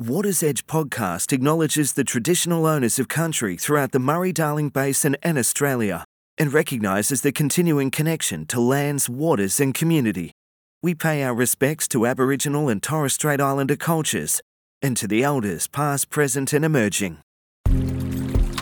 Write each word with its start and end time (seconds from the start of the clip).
Water's 0.00 0.44
Edge 0.44 0.64
podcast 0.64 1.32
acknowledges 1.32 1.94
the 1.94 2.04
traditional 2.04 2.66
owners 2.66 3.00
of 3.00 3.08
country 3.08 3.56
throughout 3.56 3.90
the 3.90 3.98
Murray 3.98 4.30
Darling 4.30 4.68
Basin 4.68 5.16
and 5.24 5.36
Australia 5.36 6.04
and 6.38 6.52
recognises 6.52 7.22
the 7.22 7.32
continuing 7.32 7.90
connection 7.90 8.46
to 8.46 8.60
lands, 8.60 9.08
waters, 9.08 9.58
and 9.58 9.74
community. 9.74 10.30
We 10.84 10.94
pay 10.94 11.24
our 11.24 11.34
respects 11.34 11.88
to 11.88 12.06
Aboriginal 12.06 12.68
and 12.68 12.80
Torres 12.80 13.14
Strait 13.14 13.40
Islander 13.40 13.74
cultures 13.74 14.40
and 14.80 14.96
to 14.98 15.08
the 15.08 15.24
elders 15.24 15.66
past, 15.66 16.10
present, 16.10 16.52
and 16.52 16.64
emerging. 16.64 17.18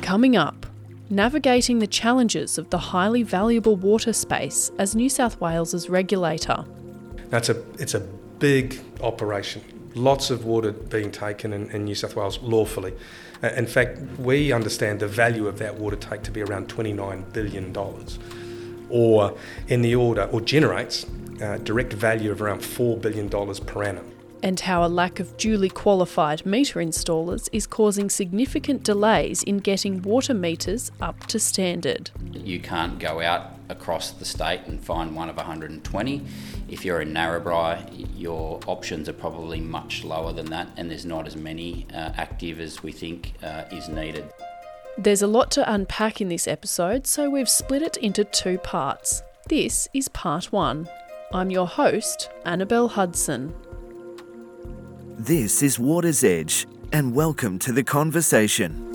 Coming 0.01 0.37
up, 0.37 0.65
navigating 1.11 1.81
the 1.81 1.87
challenges 1.87 2.57
of 2.57 2.71
the 2.71 2.79
highly 2.79 3.23
valuable 3.23 3.77
water 3.77 4.15
space 4.15 4.71
as 4.79 4.97
New 4.97 5.11
South 5.11 5.39
Wales's 5.39 5.91
regulator. 5.91 6.65
That's 7.29 7.51
a 7.51 7.63
it's 7.79 7.93
a 7.93 8.01
big 8.39 8.81
operation 9.03 9.76
lots 9.97 10.31
of 10.31 10.45
water 10.45 10.73
being 10.73 11.11
taken 11.11 11.53
in, 11.53 11.71
in 11.71 11.85
New 11.85 11.95
South 11.95 12.15
Wales 12.15 12.39
lawfully. 12.43 12.93
Uh, 13.43 13.49
in 13.49 13.67
fact, 13.67 13.99
we 14.19 14.53
understand 14.53 15.01
the 15.01 15.09
value 15.09 15.47
of 15.47 15.59
that 15.59 15.75
water 15.75 15.97
take 15.97 16.23
to 16.23 16.31
be 16.31 16.43
around 16.43 16.69
$29 16.69 17.33
billion, 17.33 17.77
or 18.89 19.37
in 19.69 19.83
the 19.83 19.95
order, 19.95 20.25
or 20.33 20.41
generates 20.41 21.07
uh, 21.43 21.59
direct 21.59 21.93
value 21.93 22.31
of 22.31 22.41
around 22.41 22.61
$4 22.61 23.01
billion 23.01 23.29
per 23.29 23.83
annum. 23.83 24.16
And 24.47 24.61
how 24.61 24.85
a 24.85 24.87
lack 24.87 25.19
of 25.19 25.37
duly 25.37 25.69
qualified 25.69 26.47
meter 26.47 26.79
installers 26.79 27.49
is 27.51 27.67
causing 27.67 28.09
significant 28.09 28.85
delays 28.85 29.43
in 29.43 29.59
getting 29.59 30.03
water 30.03 30.35
meters 30.35 30.93
up 31.01 31.27
to 31.27 31.41
standard. 31.41 32.13
You 32.33 32.61
can't 32.61 33.01
go 33.01 33.21
out 33.21 33.51
across 33.69 34.13
the 34.13 34.25
state 34.25 34.61
and 34.69 34.81
find 34.81 35.17
one 35.17 35.29
of 35.29 35.37
120 35.37 36.25
if 36.69 36.85
you're 36.85 37.01
in 37.01 37.13
Narrabri, 37.13 38.09
your 38.15 38.61
options 38.69 39.09
are 39.09 39.13
probably 39.13 39.61
much 39.61 40.05
lower 40.05 40.33
than 40.33 40.47
that, 40.51 40.69
and 40.77 40.89
there's 40.89 41.05
not 41.05 41.27
as 41.27 41.35
many 41.35 41.89
uh, 41.93 42.13
active 42.17 42.61
as 42.61 42.85
we 42.85 42.93
think 42.93 43.33
uh, 43.43 43.65
is 43.73 43.89
needed. 43.89 44.33
There's 44.97 45.23
a 45.23 45.27
lot 45.27 45.51
to 45.53 45.73
unpack 45.73 46.21
in 46.21 46.29
this 46.29 46.47
episode, 46.47 47.09
so 47.09 47.29
we've 47.29 47.49
split 47.49 47.83
it 47.83 47.97
into 47.97 48.23
two 48.23 48.59
parts. 48.59 49.23
This 49.49 49.89
is 49.93 50.07
part 50.09 50.53
one. 50.53 50.89
I'm 51.33 51.51
your 51.51 51.67
host, 51.67 52.31
Annabelle 52.45 52.87
Hudson. 52.87 53.53
This 55.19 55.63
is 55.63 55.79
Water's 55.79 56.23
Edge, 56.23 56.67
and 56.93 57.15
welcome 57.15 57.59
to 57.61 57.73
the 57.73 57.83
conversation. 57.83 58.93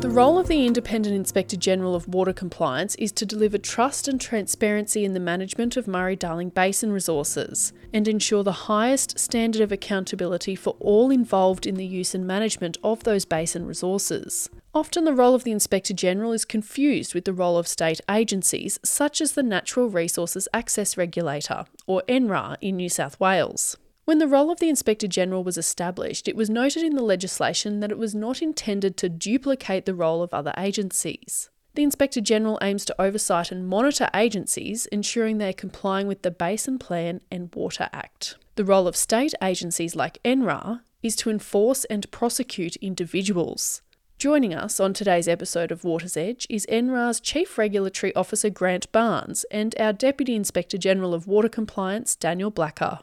The 0.00 0.10
role 0.10 0.38
of 0.38 0.48
the 0.48 0.66
Independent 0.66 1.14
Inspector 1.14 1.56
General 1.56 1.94
of 1.94 2.06
Water 2.08 2.34
Compliance 2.34 2.94
is 2.96 3.10
to 3.12 3.24
deliver 3.24 3.56
trust 3.56 4.06
and 4.06 4.20
transparency 4.20 5.02
in 5.02 5.14
the 5.14 5.18
management 5.18 5.78
of 5.78 5.88
Murray 5.88 6.14
Darling 6.14 6.50
Basin 6.50 6.92
resources 6.92 7.72
and 7.90 8.06
ensure 8.06 8.44
the 8.44 8.52
highest 8.52 9.18
standard 9.18 9.62
of 9.62 9.72
accountability 9.72 10.54
for 10.54 10.76
all 10.78 11.10
involved 11.10 11.66
in 11.66 11.76
the 11.76 11.86
use 11.86 12.14
and 12.14 12.26
management 12.26 12.76
of 12.84 13.04
those 13.04 13.24
basin 13.24 13.64
resources. 13.64 14.50
Often 14.74 15.04
the 15.04 15.12
role 15.12 15.34
of 15.34 15.44
the 15.44 15.52
Inspector 15.52 15.92
General 15.92 16.32
is 16.32 16.46
confused 16.46 17.12
with 17.12 17.26
the 17.26 17.34
role 17.34 17.58
of 17.58 17.68
state 17.68 18.00
agencies 18.10 18.78
such 18.82 19.20
as 19.20 19.32
the 19.32 19.42
Natural 19.42 19.90
Resources 19.90 20.48
Access 20.54 20.96
Regulator, 20.96 21.66
or 21.86 22.02
NRAR, 22.08 22.56
in 22.62 22.76
New 22.76 22.88
South 22.88 23.20
Wales. 23.20 23.76
When 24.06 24.18
the 24.18 24.26
role 24.26 24.50
of 24.50 24.60
the 24.60 24.70
Inspector 24.70 25.06
General 25.08 25.44
was 25.44 25.58
established, 25.58 26.26
it 26.26 26.36
was 26.36 26.48
noted 26.48 26.84
in 26.84 26.96
the 26.96 27.02
legislation 27.02 27.80
that 27.80 27.90
it 27.90 27.98
was 27.98 28.14
not 28.14 28.40
intended 28.40 28.96
to 28.96 29.10
duplicate 29.10 29.84
the 29.84 29.94
role 29.94 30.22
of 30.22 30.32
other 30.32 30.54
agencies. 30.56 31.50
The 31.74 31.82
Inspector 31.82 32.20
General 32.22 32.58
aims 32.62 32.86
to 32.86 33.00
oversight 33.00 33.52
and 33.52 33.68
monitor 33.68 34.08
agencies, 34.14 34.86
ensuring 34.86 35.36
they 35.36 35.50
are 35.50 35.54
complying 35.54 36.06
with 36.06 36.22
the 36.22 36.30
Basin 36.30 36.78
Plan 36.78 37.20
and 37.30 37.54
Water 37.54 37.90
Act. 37.92 38.36
The 38.56 38.64
role 38.64 38.88
of 38.88 38.96
state 38.96 39.34
agencies 39.42 39.94
like 39.94 40.18
NRAR 40.24 40.80
is 41.02 41.14
to 41.16 41.28
enforce 41.28 41.84
and 41.84 42.10
prosecute 42.10 42.76
individuals. 42.76 43.82
Joining 44.22 44.54
us 44.54 44.78
on 44.78 44.92
today's 44.92 45.26
episode 45.26 45.72
of 45.72 45.82
Water's 45.82 46.16
Edge 46.16 46.46
is 46.48 46.64
NRAR's 46.70 47.18
Chief 47.18 47.58
Regulatory 47.58 48.14
Officer 48.14 48.50
Grant 48.50 48.92
Barnes 48.92 49.44
and 49.50 49.74
our 49.80 49.92
Deputy 49.92 50.36
Inspector 50.36 50.78
General 50.78 51.12
of 51.12 51.26
Water 51.26 51.48
Compliance 51.48 52.14
Daniel 52.14 52.52
Blacker. 52.52 53.00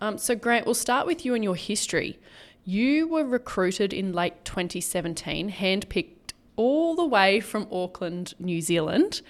Um, 0.00 0.18
so, 0.18 0.34
Grant, 0.34 0.66
we'll 0.66 0.74
start 0.74 1.06
with 1.06 1.24
you 1.24 1.32
and 1.32 1.44
your 1.44 1.54
history. 1.54 2.18
You 2.64 3.06
were 3.06 3.24
recruited 3.24 3.92
in 3.92 4.12
late 4.12 4.44
2017, 4.44 5.52
handpicked 5.52 6.16
all 6.58 6.96
the 6.96 7.06
way 7.06 7.40
from 7.40 7.68
Auckland, 7.72 8.34
New 8.38 8.60
Zealand. 8.60 9.22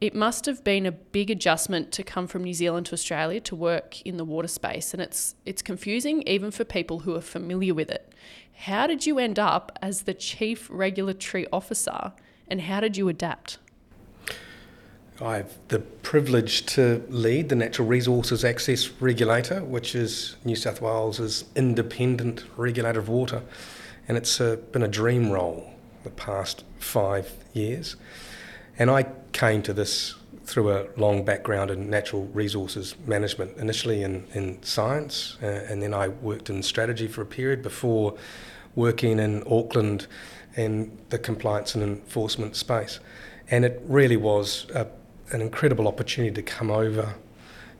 It 0.00 0.14
must 0.14 0.46
have 0.46 0.64
been 0.64 0.86
a 0.86 0.92
big 0.92 1.30
adjustment 1.30 1.92
to 1.92 2.02
come 2.02 2.26
from 2.26 2.42
New 2.42 2.54
Zealand 2.54 2.86
to 2.86 2.94
Australia 2.94 3.38
to 3.40 3.54
work 3.54 4.00
in 4.02 4.16
the 4.16 4.24
water 4.24 4.48
space, 4.48 4.94
and 4.94 5.00
it's 5.00 5.34
it's 5.44 5.62
confusing 5.62 6.22
even 6.26 6.50
for 6.50 6.64
people 6.64 7.00
who 7.00 7.14
are 7.14 7.20
familiar 7.20 7.74
with 7.74 7.90
it. 7.90 8.12
How 8.54 8.86
did 8.86 9.06
you 9.06 9.18
end 9.18 9.38
up 9.38 9.78
as 9.82 10.02
the 10.02 10.14
chief 10.14 10.68
regulatory 10.70 11.46
officer, 11.52 12.12
and 12.48 12.62
how 12.62 12.80
did 12.80 12.96
you 12.96 13.08
adapt? 13.08 13.58
I 15.20 15.36
have 15.36 15.58
the 15.68 15.80
privilege 15.80 16.64
to 16.76 17.04
lead 17.10 17.50
the 17.50 17.56
Natural 17.56 17.86
Resources 17.86 18.42
Access 18.42 18.88
Regulator, 19.00 19.62
which 19.62 19.94
is 19.94 20.36
New 20.46 20.56
South 20.56 20.80
Wales's 20.80 21.44
independent 21.54 22.44
regulator 22.56 23.00
of 23.00 23.10
water, 23.10 23.42
and 24.08 24.16
it's 24.16 24.40
uh, 24.40 24.56
been 24.72 24.82
a 24.82 24.88
dream 24.88 25.30
role 25.30 25.74
the 26.04 26.10
past 26.10 26.64
five 26.80 27.32
years. 27.52 27.96
And 28.78 28.90
I 28.90 29.06
came 29.32 29.62
to 29.62 29.72
this 29.72 30.16
through 30.44 30.72
a 30.72 30.86
long 30.96 31.24
background 31.24 31.70
in 31.70 31.88
natural 31.88 32.24
resources 32.26 32.96
management, 33.06 33.56
initially 33.56 34.02
in, 34.02 34.26
in 34.34 34.60
science, 34.62 35.36
uh, 35.42 35.46
and 35.46 35.80
then 35.80 35.94
I 35.94 36.08
worked 36.08 36.50
in 36.50 36.62
strategy 36.62 37.06
for 37.06 37.22
a 37.22 37.26
period 37.26 37.62
before 37.62 38.16
working 38.74 39.20
in 39.20 39.44
Auckland 39.46 40.08
in 40.56 40.98
the 41.10 41.18
compliance 41.18 41.76
and 41.76 41.84
enforcement 41.84 42.56
space. 42.56 42.98
And 43.48 43.64
it 43.64 43.80
really 43.86 44.16
was 44.16 44.66
a 44.74 44.88
an 45.32 45.40
incredible 45.40 45.86
opportunity 45.86 46.34
to 46.34 46.42
come 46.42 46.70
over 46.70 47.14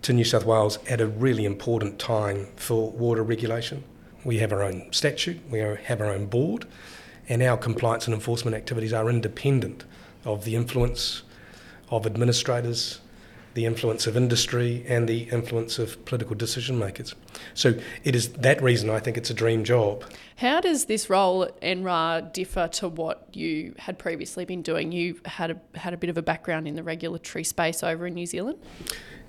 to 0.02 0.12
New 0.12 0.24
South 0.24 0.44
Wales 0.44 0.78
at 0.88 1.00
a 1.00 1.06
really 1.06 1.44
important 1.44 1.98
time 1.98 2.48
for 2.56 2.90
water 2.90 3.22
regulation. 3.22 3.84
We 4.24 4.38
have 4.38 4.52
our 4.52 4.62
own 4.62 4.92
statute, 4.92 5.40
we 5.50 5.58
have 5.58 6.00
our 6.00 6.06
own 6.06 6.26
board, 6.26 6.66
and 7.30 7.42
our 7.44 7.56
compliance 7.56 8.06
and 8.06 8.12
enforcement 8.12 8.56
activities 8.56 8.92
are 8.92 9.08
independent 9.08 9.84
of 10.24 10.44
the 10.44 10.56
influence 10.56 11.22
of 11.88 12.04
administrators, 12.04 13.00
the 13.54 13.64
influence 13.64 14.06
of 14.08 14.16
industry, 14.16 14.84
and 14.88 15.08
the 15.08 15.22
influence 15.30 15.78
of 15.78 16.04
political 16.04 16.34
decision 16.34 16.76
makers. 16.76 17.14
So 17.54 17.74
it 18.02 18.16
is 18.16 18.30
that 18.32 18.60
reason 18.60 18.90
I 18.90 18.98
think 18.98 19.16
it's 19.16 19.30
a 19.30 19.34
dream 19.34 19.62
job. 19.62 20.04
How 20.36 20.60
does 20.60 20.86
this 20.86 21.08
role 21.08 21.44
at 21.44 21.60
NRAR 21.60 22.32
differ 22.32 22.66
to 22.68 22.88
what 22.88 23.28
you 23.32 23.74
had 23.78 23.96
previously 23.96 24.44
been 24.44 24.62
doing? 24.62 24.90
You 24.90 25.20
had 25.24 25.52
a, 25.52 25.78
had 25.78 25.94
a 25.94 25.96
bit 25.96 26.10
of 26.10 26.18
a 26.18 26.22
background 26.22 26.66
in 26.66 26.74
the 26.74 26.82
regulatory 26.82 27.44
space 27.44 27.84
over 27.84 28.08
in 28.08 28.14
New 28.14 28.26
Zealand. 28.26 28.58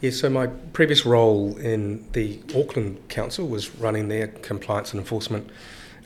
Yes, 0.01 0.19
so 0.19 0.27
my 0.27 0.47
previous 0.47 1.05
role 1.05 1.55
in 1.57 2.11
the 2.13 2.39
Auckland 2.55 3.09
Council 3.09 3.47
was 3.47 3.75
running 3.75 4.07
their 4.07 4.27
compliance 4.27 4.91
and 4.91 4.99
enforcement 4.99 5.51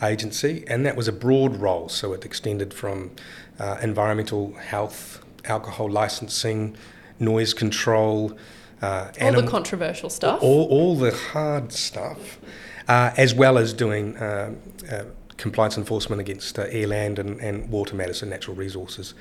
agency, 0.01 0.63
and 0.67 0.85
that 0.85 0.95
was 0.95 1.07
a 1.07 1.11
broad 1.11 1.57
role. 1.57 1.89
So 1.89 2.13
it 2.13 2.25
extended 2.25 2.73
from 2.73 3.11
uh, 3.59 3.77
environmental 3.81 4.53
health, 4.53 5.23
alcohol 5.45 5.89
licensing, 5.89 6.75
noise 7.19 7.53
control. 7.53 8.37
Uh, 8.81 9.11
all 9.19 9.27
anim- 9.27 9.45
the 9.45 9.51
controversial 9.51 10.09
stuff. 10.09 10.41
All, 10.41 10.67
all 10.67 10.95
the 10.95 11.11
hard 11.11 11.71
stuff, 11.71 12.39
uh, 12.87 13.11
as 13.17 13.33
well 13.33 13.57
as 13.57 13.73
doing 13.73 14.17
uh, 14.17 14.53
uh 14.91 15.03
compliance 15.37 15.77
enforcement 15.77 16.21
against 16.21 16.57
uh, 16.57 16.65
air, 16.69 16.87
land, 16.87 17.19
and, 17.19 17.41
and, 17.41 17.69
water 17.69 17.93
matters 17.93 18.21
and 18.21 18.31
natural 18.31 18.55
resources 18.55 19.13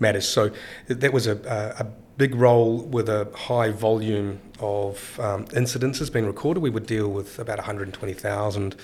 matters. 0.00 0.28
So 0.28 0.50
that 0.88 1.14
was 1.14 1.26
a, 1.26 1.38
a, 1.78 1.86
big 2.18 2.34
role 2.34 2.82
with 2.82 3.08
a 3.08 3.26
high 3.34 3.70
volume 3.70 4.38
of 4.60 5.18
um, 5.18 5.46
incidences 5.46 6.12
being 6.12 6.26
recorded. 6.26 6.60
We 6.60 6.68
would 6.68 6.86
deal 6.86 7.08
with 7.08 7.38
about 7.38 7.56
120,000 7.56 8.76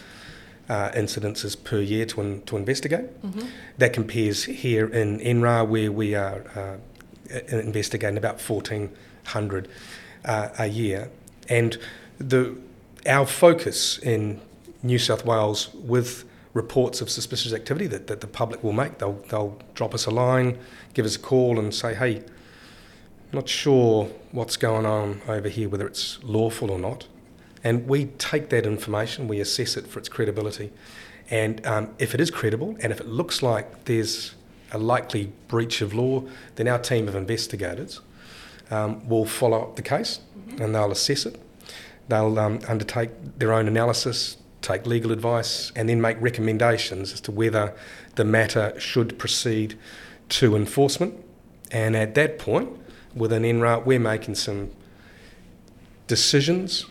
uh, 0.69 0.91
incidences 0.91 1.63
per 1.63 1.81
year 1.81 2.05
to, 2.07 2.21
in, 2.21 2.43
to 2.43 2.57
investigate. 2.57 3.23
Mm-hmm. 3.23 3.47
That 3.79 3.93
compares 3.93 4.45
here 4.45 4.87
in 4.87 5.19
NRAR, 5.21 5.67
where 5.67 5.91
we 5.91 6.15
are 6.15 6.45
uh, 6.55 6.77
investigating 7.49 8.19
about 8.19 8.41
1,400 8.41 9.69
uh, 10.25 10.49
a 10.59 10.67
year. 10.67 11.11
And 11.49 11.79
the, 12.19 12.57
our 13.07 13.27
focus 13.27 13.99
in 13.99 14.41
New 14.83 14.99
South 14.99 15.25
Wales 15.25 15.71
with 15.75 16.25
reports 16.55 17.01
of 17.01 17.11
suspicious 17.11 17.53
activity 17.53 17.87
that, 17.87 18.07
that 18.07 18.21
the 18.21 18.27
public 18.27 18.63
will 18.65 18.73
make, 18.73 18.99
they'll, 18.99 19.21
they'll 19.29 19.61
drop 19.75 19.95
us 19.95 20.07
a 20.07 20.11
line, 20.11 20.59
give 20.95 21.07
us 21.07 21.17
a 21.17 21.19
call, 21.19 21.59
and 21.59 21.75
say, 21.75 21.95
hey, 21.95 22.23
not 23.33 23.49
sure 23.49 24.11
what's 24.33 24.57
going 24.57 24.87
on 24.87 25.21
over 25.29 25.49
here, 25.49 25.69
whether 25.69 25.87
it's 25.87 26.23
lawful 26.25 26.71
or 26.71 26.79
not. 26.79 27.07
And 27.69 27.87
we 27.87 28.07
take 28.17 28.49
that 28.49 28.65
information, 28.65 29.29
we 29.29 29.41
assess 29.41 29.77
it 29.77 29.87
for 29.87 29.99
its 29.99 30.09
credibility. 30.09 30.73
And 31.29 31.65
um, 31.67 31.91
if 31.99 32.15
it 32.15 32.21
is 32.21 32.31
credible, 32.31 32.75
and 32.81 32.91
if 32.91 32.99
it 32.99 33.07
looks 33.07 33.43
like 33.43 33.85
there's 33.85 34.35
a 34.73 34.79
likely 34.79 35.35
breach 35.49 35.83
of 35.83 35.93
law, 35.93 36.25
then 36.57 36.67
our 36.67 36.79
team 36.79 37.09
of 37.09 37.15
investigators 37.15 38.01
um, 38.71 39.07
will 39.07 39.27
follow 39.27 39.61
up 39.61 39.77
the 39.77 39.83
case 39.83 40.21
mm-hmm. 40.39 40.63
and 40.63 40.75
they'll 40.75 40.91
assess 40.91 41.27
it. 41.27 41.39
They'll 42.09 42.39
um, 42.39 42.61
undertake 42.67 43.11
their 43.39 43.53
own 43.53 43.69
analysis, 43.69 44.39
take 44.63 44.87
legal 44.87 45.13
advice, 45.13 45.71
and 45.77 45.91
then 45.91 46.01
make 46.01 46.19
recommendations 46.23 47.13
as 47.13 47.21
to 47.21 47.33
whether 47.33 47.75
the 48.15 48.25
matter 48.25 48.73
should 48.81 49.19
proceed 49.19 49.79
to 50.31 50.57
enforcement. 50.57 51.23
And 51.71 51.95
at 51.95 52.15
that 52.15 52.39
point, 52.39 52.71
within 53.15 53.43
NRAR, 53.43 53.85
we're 53.85 54.01
making 54.01 54.37
some 54.37 54.71
decisions 56.07 56.87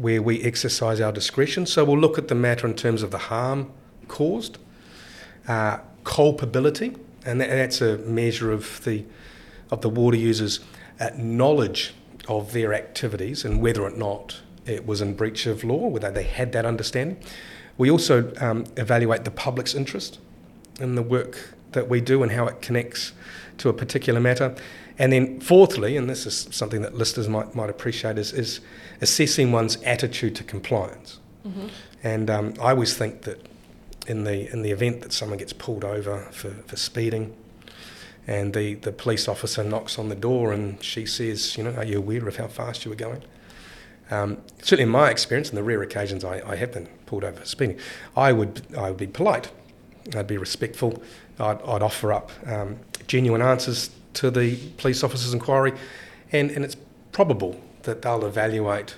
where 0.00 0.22
we 0.22 0.42
exercise 0.42 0.98
our 0.98 1.12
discretion. 1.12 1.66
So 1.66 1.84
we'll 1.84 1.98
look 1.98 2.16
at 2.16 2.28
the 2.28 2.34
matter 2.34 2.66
in 2.66 2.74
terms 2.74 3.02
of 3.02 3.10
the 3.10 3.18
harm 3.18 3.70
caused, 4.08 4.56
uh, 5.46 5.78
culpability, 6.04 6.96
and 7.26 7.38
that's 7.40 7.82
a 7.82 7.98
measure 7.98 8.50
of 8.50 8.82
the 8.84 9.04
of 9.70 9.82
the 9.82 9.90
water 9.90 10.16
users' 10.16 10.60
uh, 10.98 11.10
knowledge 11.16 11.94
of 12.28 12.52
their 12.52 12.72
activities 12.74 13.44
and 13.44 13.60
whether 13.62 13.82
or 13.82 13.90
not 13.90 14.40
it 14.66 14.86
was 14.86 15.00
in 15.00 15.14
breach 15.14 15.46
of 15.46 15.62
law, 15.62 15.86
whether 15.86 16.10
they 16.10 16.24
had 16.24 16.52
that 16.52 16.64
understanding. 16.64 17.16
We 17.78 17.90
also 17.90 18.32
um, 18.40 18.64
evaluate 18.76 19.24
the 19.24 19.30
public's 19.30 19.74
interest 19.74 20.18
in 20.80 20.94
the 20.94 21.02
work 21.02 21.54
that 21.72 21.88
we 21.88 22.00
do 22.00 22.22
and 22.22 22.32
how 22.32 22.46
it 22.46 22.62
connects 22.62 23.12
to 23.58 23.68
a 23.68 23.72
particular 23.72 24.18
matter. 24.18 24.54
And 25.00 25.10
then, 25.14 25.40
fourthly, 25.40 25.96
and 25.96 26.10
this 26.10 26.26
is 26.26 26.46
something 26.50 26.82
that 26.82 26.94
listeners 26.94 27.26
might, 27.26 27.54
might 27.54 27.70
appreciate, 27.70 28.18
is, 28.18 28.34
is 28.34 28.60
assessing 29.00 29.50
one's 29.50 29.76
attitude 29.82 30.36
to 30.36 30.44
compliance. 30.44 31.18
Mm-hmm. 31.46 31.68
And 32.04 32.28
um, 32.28 32.54
I 32.60 32.72
always 32.72 32.94
think 32.94 33.22
that 33.22 33.40
in 34.06 34.24
the, 34.24 34.52
in 34.52 34.60
the 34.60 34.70
event 34.72 35.00
that 35.00 35.14
someone 35.14 35.38
gets 35.38 35.54
pulled 35.54 35.84
over 35.84 36.28
for, 36.32 36.50
for 36.50 36.76
speeding, 36.76 37.34
and 38.26 38.52
the, 38.52 38.74
the 38.74 38.92
police 38.92 39.26
officer 39.26 39.64
knocks 39.64 39.98
on 39.98 40.10
the 40.10 40.14
door 40.14 40.52
and 40.52 40.84
she 40.84 41.06
says, 41.06 41.56
you 41.56 41.64
know, 41.64 41.72
are 41.72 41.84
you 41.84 41.96
aware 41.96 42.28
of 42.28 42.36
how 42.36 42.48
fast 42.48 42.84
you 42.84 42.90
were 42.90 42.96
going? 42.96 43.22
Um, 44.10 44.36
certainly 44.58 44.82
in 44.82 44.90
my 44.90 45.08
experience, 45.08 45.48
in 45.48 45.56
the 45.56 45.62
rare 45.62 45.80
occasions 45.80 46.24
I, 46.24 46.42
I 46.46 46.56
have 46.56 46.72
been 46.74 46.88
pulled 47.06 47.24
over 47.24 47.40
for 47.40 47.46
speeding, 47.46 47.78
I 48.14 48.32
would, 48.32 48.66
I 48.76 48.90
would 48.90 48.98
be 48.98 49.06
polite. 49.06 49.50
I'd 50.14 50.26
be 50.26 50.36
respectful. 50.36 51.02
I'd, 51.38 51.62
I'd 51.62 51.82
offer 51.82 52.12
up 52.12 52.30
um, 52.46 52.80
genuine 53.06 53.40
answers 53.40 53.88
to 54.14 54.30
the 54.30 54.56
police 54.76 55.02
officer's 55.02 55.32
inquiry, 55.32 55.72
and, 56.32 56.50
and 56.50 56.64
it's 56.64 56.76
probable 57.12 57.60
that 57.82 58.02
they'll 58.02 58.24
evaluate 58.24 58.96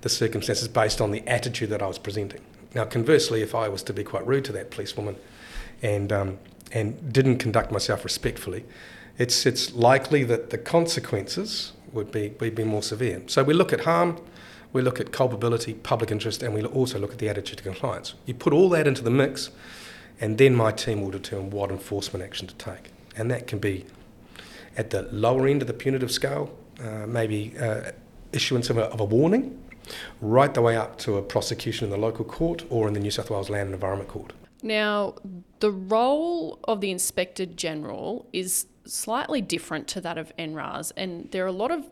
the 0.00 0.08
circumstances 0.08 0.68
based 0.68 1.00
on 1.00 1.10
the 1.10 1.26
attitude 1.26 1.70
that 1.70 1.82
I 1.82 1.86
was 1.86 1.98
presenting. 1.98 2.40
Now, 2.74 2.84
conversely, 2.84 3.42
if 3.42 3.54
I 3.54 3.68
was 3.68 3.82
to 3.84 3.92
be 3.92 4.04
quite 4.04 4.26
rude 4.26 4.44
to 4.46 4.52
that 4.52 4.70
policewoman 4.70 5.16
and, 5.82 6.12
um, 6.12 6.38
and 6.72 7.12
didn't 7.12 7.38
conduct 7.38 7.72
myself 7.72 8.04
respectfully, 8.04 8.64
it's, 9.16 9.46
it's 9.46 9.72
likely 9.72 10.22
that 10.24 10.50
the 10.50 10.58
consequences 10.58 11.72
would 11.92 12.12
be, 12.12 12.34
would 12.40 12.54
be 12.54 12.64
more 12.64 12.82
severe. 12.82 13.22
So 13.26 13.42
we 13.42 13.54
look 13.54 13.72
at 13.72 13.80
harm, 13.80 14.20
we 14.72 14.82
look 14.82 15.00
at 15.00 15.12
culpability, 15.12 15.74
public 15.74 16.10
interest, 16.10 16.42
and 16.42 16.54
we 16.54 16.62
also 16.64 16.98
look 16.98 17.12
at 17.12 17.18
the 17.18 17.28
attitude 17.28 17.58
to 17.58 17.64
compliance. 17.64 18.14
You 18.26 18.34
put 18.34 18.52
all 18.52 18.68
that 18.70 18.86
into 18.86 19.02
the 19.02 19.10
mix, 19.10 19.50
and 20.20 20.36
then 20.36 20.54
my 20.54 20.70
team 20.70 21.00
will 21.00 21.10
determine 21.10 21.50
what 21.50 21.70
enforcement 21.70 22.24
action 22.24 22.46
to 22.48 22.54
take. 22.54 22.90
And 23.16 23.30
that 23.30 23.46
can 23.46 23.58
be 23.58 23.86
at 24.78 24.90
the 24.90 25.02
lower 25.12 25.46
end 25.46 25.60
of 25.60 25.68
the 25.68 25.74
punitive 25.74 26.10
scale, 26.10 26.56
uh, 26.80 27.06
maybe 27.06 27.52
uh, 27.60 27.90
issuance 28.32 28.70
of 28.70 28.78
a, 28.78 28.84
of 28.84 29.00
a, 29.00 29.04
warning, 29.04 29.60
right 30.20 30.54
the 30.54 30.62
way 30.62 30.76
up 30.76 30.96
to 30.98 31.16
a 31.16 31.22
prosecution 31.22 31.84
in 31.84 31.90
the 31.90 31.98
local 31.98 32.24
court 32.24 32.64
or 32.70 32.86
in 32.86 32.94
the 32.94 33.00
New 33.00 33.10
South 33.10 33.28
Wales 33.28 33.50
Land 33.50 33.66
and 33.66 33.74
Environment 33.74 34.08
Court. 34.08 34.32
Now, 34.62 35.14
the 35.60 35.70
role 35.70 36.60
of 36.64 36.80
the 36.80 36.90
Inspector 36.90 37.44
General 37.46 38.26
is 38.32 38.66
slightly 38.86 39.40
different 39.40 39.88
to 39.88 40.00
that 40.00 40.16
of 40.16 40.34
NRAR, 40.36 40.92
and 40.96 41.30
there 41.32 41.44
are 41.44 41.48
a 41.48 41.52
lot 41.52 41.70
of 41.70 41.84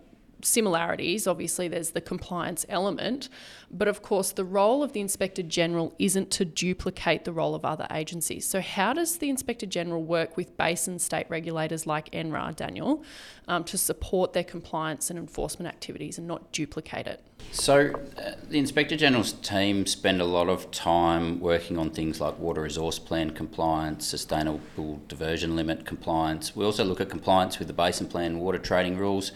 similarities. 0.46 1.26
Obviously, 1.26 1.68
there's 1.68 1.90
the 1.90 2.00
compliance 2.00 2.64
element, 2.68 3.28
but 3.70 3.88
of 3.88 4.02
course, 4.02 4.32
the 4.32 4.44
role 4.44 4.82
of 4.82 4.92
the 4.92 5.00
Inspector 5.00 5.42
General 5.42 5.94
isn't 5.98 6.30
to 6.32 6.44
duplicate 6.44 7.24
the 7.24 7.32
role 7.32 7.54
of 7.54 7.64
other 7.64 7.86
agencies. 7.90 8.46
So, 8.46 8.60
how 8.60 8.92
does 8.92 9.18
the 9.18 9.28
Inspector 9.28 9.66
General 9.66 10.02
work 10.02 10.36
with 10.36 10.56
basin 10.56 10.98
state 10.98 11.26
regulators 11.28 11.86
like 11.86 12.10
NRAR, 12.12 12.54
Daniel, 12.54 13.02
um, 13.48 13.64
to 13.64 13.76
support 13.76 14.32
their 14.32 14.44
compliance 14.44 15.10
and 15.10 15.18
enforcement 15.18 15.68
activities 15.68 16.18
and 16.18 16.26
not 16.26 16.52
duplicate 16.52 17.06
it? 17.06 17.22
So, 17.52 17.92
uh, 18.18 18.32
the 18.48 18.58
Inspector 18.58 18.96
General's 18.96 19.32
team 19.32 19.86
spend 19.86 20.20
a 20.20 20.24
lot 20.24 20.48
of 20.48 20.70
time 20.70 21.40
working 21.40 21.78
on 21.78 21.90
things 21.90 22.20
like 22.20 22.38
water 22.38 22.62
resource 22.62 22.98
plan 22.98 23.30
compliance, 23.30 24.06
sustainable 24.06 25.00
diversion 25.08 25.56
limit 25.56 25.86
compliance. 25.86 26.54
We 26.54 26.64
also 26.64 26.84
look 26.84 27.00
at 27.00 27.08
compliance 27.08 27.58
with 27.58 27.68
the 27.68 27.74
basin 27.74 28.08
plan 28.08 28.38
water 28.38 28.58
trading 28.58 28.96
rules 28.96 29.32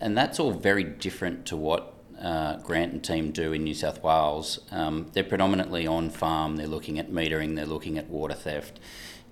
and 0.00 0.16
that's 0.16 0.40
all 0.40 0.52
very 0.52 0.84
different 0.84 1.46
to 1.46 1.56
what 1.56 1.94
uh, 2.20 2.56
Grant 2.58 2.92
and 2.92 3.02
team 3.02 3.30
do 3.30 3.52
in 3.52 3.64
New 3.64 3.74
South 3.74 4.02
Wales. 4.02 4.60
Um, 4.70 5.10
they're 5.12 5.24
predominantly 5.24 5.86
on 5.86 6.10
farm, 6.10 6.56
they're 6.56 6.66
looking 6.66 6.98
at 6.98 7.10
metering, 7.10 7.56
they're 7.56 7.66
looking 7.66 7.98
at 7.98 8.08
water 8.08 8.34
theft. 8.34 8.78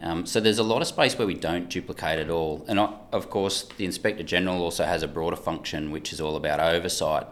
Um, 0.00 0.26
so 0.26 0.41
there's 0.41 0.59
a 0.59 0.65
lot 0.65 0.81
of 0.81 0.88
space 0.88 1.19
where 1.19 1.26
we 1.26 1.35
don't 1.35 1.69
duplicate 1.69 2.20
at 2.20 2.31
all. 2.31 2.65
And 2.69 2.79
of 2.79 3.31
course, 3.31 3.69
the 3.76 3.85
Inspector 3.85 4.23
General 4.23 4.62
also 4.62 4.85
has 4.85 5.03
a 5.03 5.09
broader 5.09 5.37
function, 5.37 5.91
which 5.91 6.12
is 6.12 6.20
all 6.20 6.37
about 6.37 6.61
oversight 6.61 7.26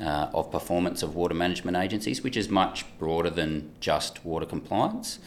uh, 0.00 0.30
of 0.32 0.50
performance 0.50 1.02
of 1.02 1.14
water 1.14 1.34
management 1.34 1.76
agencies, 1.76 2.22
which 2.22 2.36
is 2.36 2.48
much 2.48 2.84
broader 2.98 3.30
than 3.30 3.70
just 3.80 4.24
water 4.24 4.46
compliance. 4.46 5.18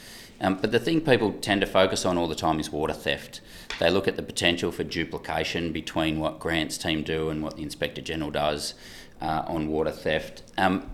Um, 0.42 0.56
but 0.56 0.72
the 0.72 0.80
thing 0.80 1.02
people 1.02 1.34
tend 1.34 1.62
to 1.62 1.68
focus 1.68 2.06
on 2.06 2.18
all 2.18 2.28
the 2.28 2.36
time 2.36 2.60
is 2.60 2.72
water 2.72 2.94
theft. 2.94 3.40
They 3.80 3.90
look 3.90 4.08
at 4.08 4.16
the 4.16 4.24
potential 4.24 4.72
for 4.72 4.84
duplication 4.84 5.72
between 5.72 6.20
what 6.20 6.40
Grant's 6.40 6.78
team 6.78 7.04
do 7.04 7.30
and 7.30 7.42
what 7.42 7.56
the 7.56 7.64
Inspector 7.64 8.02
General 8.02 8.32
does 8.32 8.74
uh, 9.22 9.44
on 9.48 9.68
water 9.68 9.92
theft. 9.92 10.44
Um, 10.58 10.90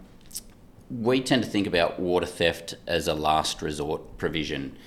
we 0.90 1.22
tend 1.22 1.44
to 1.44 1.50
think 1.50 1.68
about 1.68 2.00
water 2.00 2.26
theft 2.26 2.76
as 2.88 3.08
a 3.08 3.14
last 3.14 3.62
resort 3.62 4.18
provision. 4.18 4.78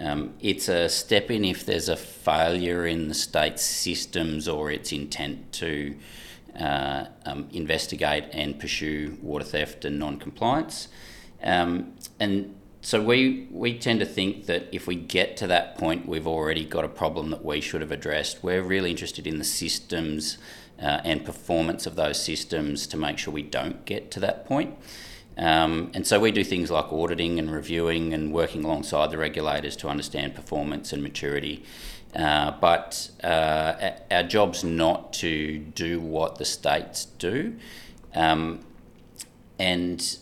Um, 0.00 0.34
it's 0.40 0.68
a 0.68 0.88
step 0.88 1.30
in 1.30 1.44
if 1.44 1.64
there's 1.64 1.88
a 1.88 1.96
failure 1.96 2.86
in 2.86 3.08
the 3.08 3.14
state's 3.14 3.62
systems 3.62 4.48
or 4.48 4.70
its 4.70 4.92
intent 4.92 5.52
to 5.54 5.94
uh, 6.58 7.06
um, 7.26 7.48
investigate 7.52 8.24
and 8.32 8.58
pursue 8.58 9.18
water 9.22 9.44
theft 9.44 9.84
and 9.84 9.98
non 9.98 10.18
compliance. 10.18 10.88
Um, 11.42 11.94
and 12.18 12.54
so 12.80 13.02
we 13.02 13.48
we 13.50 13.78
tend 13.78 14.00
to 14.00 14.06
think 14.06 14.46
that 14.46 14.68
if 14.72 14.86
we 14.86 14.94
get 14.94 15.36
to 15.38 15.46
that 15.46 15.76
point, 15.78 16.06
we've 16.06 16.26
already 16.26 16.64
got 16.64 16.84
a 16.84 16.88
problem 16.88 17.30
that 17.30 17.44
we 17.44 17.60
should 17.60 17.80
have 17.80 17.92
addressed. 17.92 18.42
We're 18.42 18.62
really 18.62 18.90
interested 18.90 19.26
in 19.26 19.38
the 19.38 19.44
systems 19.44 20.38
uh, 20.80 21.00
and 21.04 21.24
performance 21.24 21.86
of 21.86 21.96
those 21.96 22.22
systems 22.22 22.86
to 22.88 22.96
make 22.96 23.18
sure 23.18 23.32
we 23.32 23.42
don't 23.42 23.84
get 23.84 24.10
to 24.12 24.20
that 24.20 24.46
point. 24.46 24.76
Um, 25.36 25.90
and 25.94 26.06
so 26.06 26.20
we 26.20 26.30
do 26.30 26.44
things 26.44 26.70
like 26.70 26.92
auditing 26.92 27.38
and 27.38 27.50
reviewing 27.50 28.14
and 28.14 28.32
working 28.32 28.64
alongside 28.64 29.10
the 29.10 29.18
regulators 29.18 29.76
to 29.76 29.88
understand 29.88 30.34
performance 30.34 30.92
and 30.92 31.02
maturity. 31.02 31.64
Uh, 32.14 32.52
but 32.60 33.10
uh, 33.24 33.90
our 34.10 34.22
job's 34.22 34.62
not 34.62 35.12
to 35.14 35.58
do 35.58 36.00
what 36.00 36.38
the 36.38 36.44
states 36.44 37.06
do. 37.06 37.56
Um, 38.14 38.60
and 39.58 40.18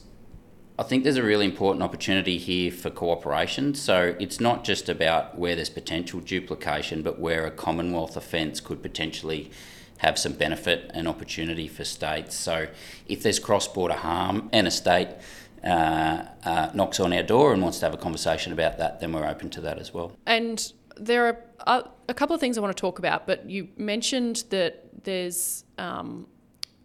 I 0.79 0.85
think 0.85 1.05
there's 1.05 1.19
a 1.19 1.23
really 1.23 1.45
important 1.45 1.83
opportunity 1.83 2.39
here 2.39 2.73
for 2.73 2.89
cooperation. 2.89 3.75
So 3.75 4.17
it's 4.19 4.41
not 4.41 4.65
just 4.65 4.89
about 4.89 5.39
where 5.39 5.55
there's 5.55 5.69
potential 5.69 6.21
duplication, 6.21 7.03
but 7.03 7.19
where 7.19 7.45
a 7.45 7.51
Commonwealth 7.51 8.17
offence 8.17 8.61
could 8.61 8.83
potentially 8.83 9.51
have 10.03 10.19
some 10.19 10.33
benefit 10.33 10.91
and 10.95 11.07
opportunity 11.07 11.69
for 11.69 11.85
states. 11.85 12.35
So 12.35 12.67
if 13.07 13.23
there's 13.23 13.39
cross 13.39 13.69
border 13.69 13.95
harm 13.95 14.51
and 14.53 14.67
a 14.67 14.71
state 14.71 15.09
uh, 15.65 16.25
uh, 16.45 16.71
knocks 16.75 16.99
on 16.99 17.13
our 17.13 17.23
door 17.23 17.53
and 17.53 17.63
wants 17.63 17.79
to 17.79 17.87
have 17.87 17.95
a 17.95 17.99
conversation 17.99 18.53
about 18.53 18.79
that, 18.79 19.01
then 19.01 19.13
we're 19.13 19.27
open 19.27 19.49
to 19.51 19.61
that 19.61 19.79
as 19.79 19.95
well. 19.95 20.13
And 20.27 20.73
there 20.97 21.39
are 21.67 21.85
a 22.09 22.15
couple 22.15 22.35
of 22.35 22.41
things 22.41 22.59
I 22.59 22.61
want 22.61 22.77
to 22.77 22.81
talk 22.81 22.99
about, 22.99 23.29
but 23.29 23.49
you 23.49 23.69
mentioned 23.77 24.43
that 24.51 25.05
there's 25.05 25.65
um, 25.79 26.27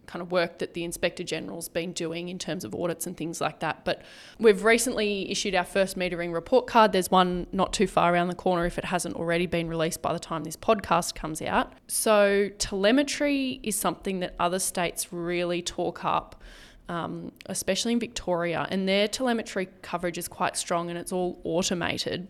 kind 0.08 0.20
of 0.20 0.32
work 0.32 0.58
that 0.58 0.74
the 0.74 0.82
Inspector 0.82 1.22
General's 1.22 1.68
been 1.68 1.92
doing 1.92 2.28
in 2.28 2.38
terms 2.38 2.64
of 2.64 2.74
audits 2.74 3.06
and 3.06 3.16
things 3.16 3.40
like 3.40 3.60
that. 3.60 3.84
But 3.84 4.02
we've 4.40 4.64
recently 4.64 5.30
issued 5.30 5.54
our 5.54 5.64
first 5.64 5.96
metering 5.96 6.32
report 6.32 6.66
card. 6.66 6.90
There's 6.90 7.10
one 7.10 7.46
not 7.52 7.72
too 7.72 7.86
far 7.86 8.12
around 8.12 8.28
the 8.28 8.34
corner 8.34 8.66
if 8.66 8.78
it 8.78 8.86
hasn't 8.86 9.14
already 9.14 9.46
been 9.46 9.68
released 9.68 10.02
by 10.02 10.12
the 10.12 10.18
time 10.18 10.42
this 10.42 10.56
podcast 10.56 11.14
comes 11.14 11.40
out. 11.40 11.72
So, 11.86 12.50
telemetry 12.58 13.60
is 13.62 13.76
something 13.76 14.18
that 14.20 14.34
other 14.40 14.58
states 14.58 15.12
really 15.12 15.62
talk 15.62 16.04
up. 16.04 16.42
Um, 16.90 17.32
especially 17.44 17.92
in 17.92 18.00
Victoria, 18.00 18.66
and 18.70 18.88
their 18.88 19.08
telemetry 19.08 19.68
coverage 19.82 20.16
is 20.16 20.26
quite 20.26 20.56
strong 20.56 20.88
and 20.88 20.98
it's 20.98 21.12
all 21.12 21.38
automated. 21.44 22.28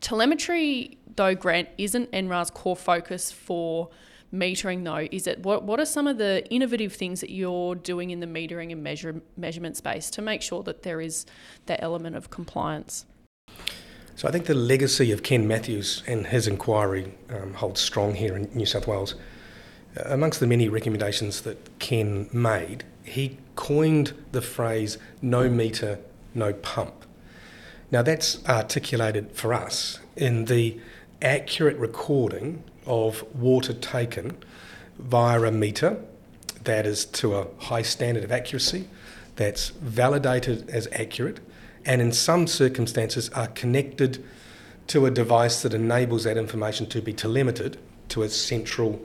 Telemetry, 0.00 0.96
though, 1.16 1.34
Grant, 1.34 1.68
isn't 1.76 2.10
NRAR's 2.12 2.50
core 2.50 2.76
focus 2.76 3.30
for 3.30 3.90
metering 4.32 4.84
though 4.84 5.08
is 5.10 5.26
it 5.26 5.38
what, 5.40 5.62
what 5.62 5.80
are 5.80 5.86
some 5.86 6.06
of 6.06 6.18
the 6.18 6.46
innovative 6.50 6.92
things 6.92 7.20
that 7.20 7.30
you're 7.30 7.74
doing 7.74 8.10
in 8.10 8.20
the 8.20 8.26
metering 8.26 8.70
and 8.72 8.82
measure, 8.82 9.22
measurement 9.36 9.76
space 9.76 10.10
to 10.10 10.20
make 10.20 10.42
sure 10.42 10.62
that 10.62 10.82
there 10.82 11.00
is 11.00 11.24
that 11.66 11.82
element 11.82 12.14
of 12.14 12.28
compliance 12.28 13.06
so 14.18 14.26
I 14.26 14.32
think 14.32 14.46
the 14.46 14.54
legacy 14.54 15.12
of 15.12 15.22
Ken 15.22 15.46
Matthews 15.46 16.02
and 16.08 16.26
his 16.26 16.48
inquiry 16.48 17.14
um, 17.30 17.54
holds 17.54 17.80
strong 17.80 18.16
here 18.16 18.34
in 18.34 18.50
New 18.52 18.66
South 18.66 18.88
Wales. 18.88 19.14
Uh, 19.96 20.02
amongst 20.06 20.40
the 20.40 20.46
many 20.48 20.68
recommendations 20.68 21.42
that 21.42 21.78
Ken 21.78 22.28
made, 22.32 22.82
he 23.04 23.38
coined 23.54 24.12
the 24.32 24.42
phrase 24.42 24.98
no 25.22 25.48
meter, 25.48 26.00
no 26.34 26.52
pump. 26.52 27.04
Now, 27.92 28.02
that's 28.02 28.44
articulated 28.48 29.30
for 29.32 29.54
us 29.54 30.00
in 30.16 30.46
the 30.46 30.80
accurate 31.22 31.76
recording 31.76 32.62
of 32.86 33.24
water 33.34 33.72
taken 33.72 34.36
via 34.98 35.42
a 35.42 35.50
meter 35.50 35.98
that 36.64 36.86
is 36.86 37.04
to 37.04 37.36
a 37.36 37.46
high 37.58 37.82
standard 37.82 38.24
of 38.24 38.32
accuracy, 38.32 38.88
that's 39.36 39.70
validated 39.70 40.68
as 40.70 40.88
accurate, 40.92 41.40
and 41.84 42.02
in 42.02 42.12
some 42.12 42.46
circumstances 42.46 43.30
are 43.30 43.46
connected 43.48 44.24
to 44.88 45.06
a 45.06 45.10
device 45.10 45.62
that 45.62 45.72
enables 45.72 46.24
that 46.24 46.36
information 46.36 46.86
to 46.86 47.00
be 47.00 47.14
telemeted 47.14 47.76
to 48.08 48.22
a 48.22 48.28
central. 48.28 49.00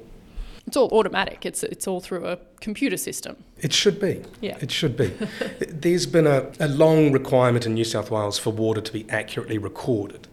It's 0.66 0.78
all 0.78 0.90
automatic. 0.92 1.46
It's 1.46 1.62
it's 1.64 1.88
all 1.88 2.00
through 2.00 2.26
a 2.26 2.38
computer 2.62 2.98
system. 2.98 3.36
It 3.60 3.74
should 3.74 4.00
be. 4.00 4.24
Yeah. 4.42 4.58
It 4.62 4.72
should 4.72 4.96
be. 4.96 5.12
There's 5.60 6.06
been 6.06 6.26
a, 6.26 6.50
a 6.60 6.70
long 6.70 7.12
requirement 7.12 7.66
in 7.66 7.74
New 7.74 7.84
South 7.84 8.10
Wales 8.10 8.40
for 8.40 8.52
water 8.52 8.80
to 8.80 8.94
be 8.94 9.06
accurately 9.10 9.58
recorded. 9.58 10.28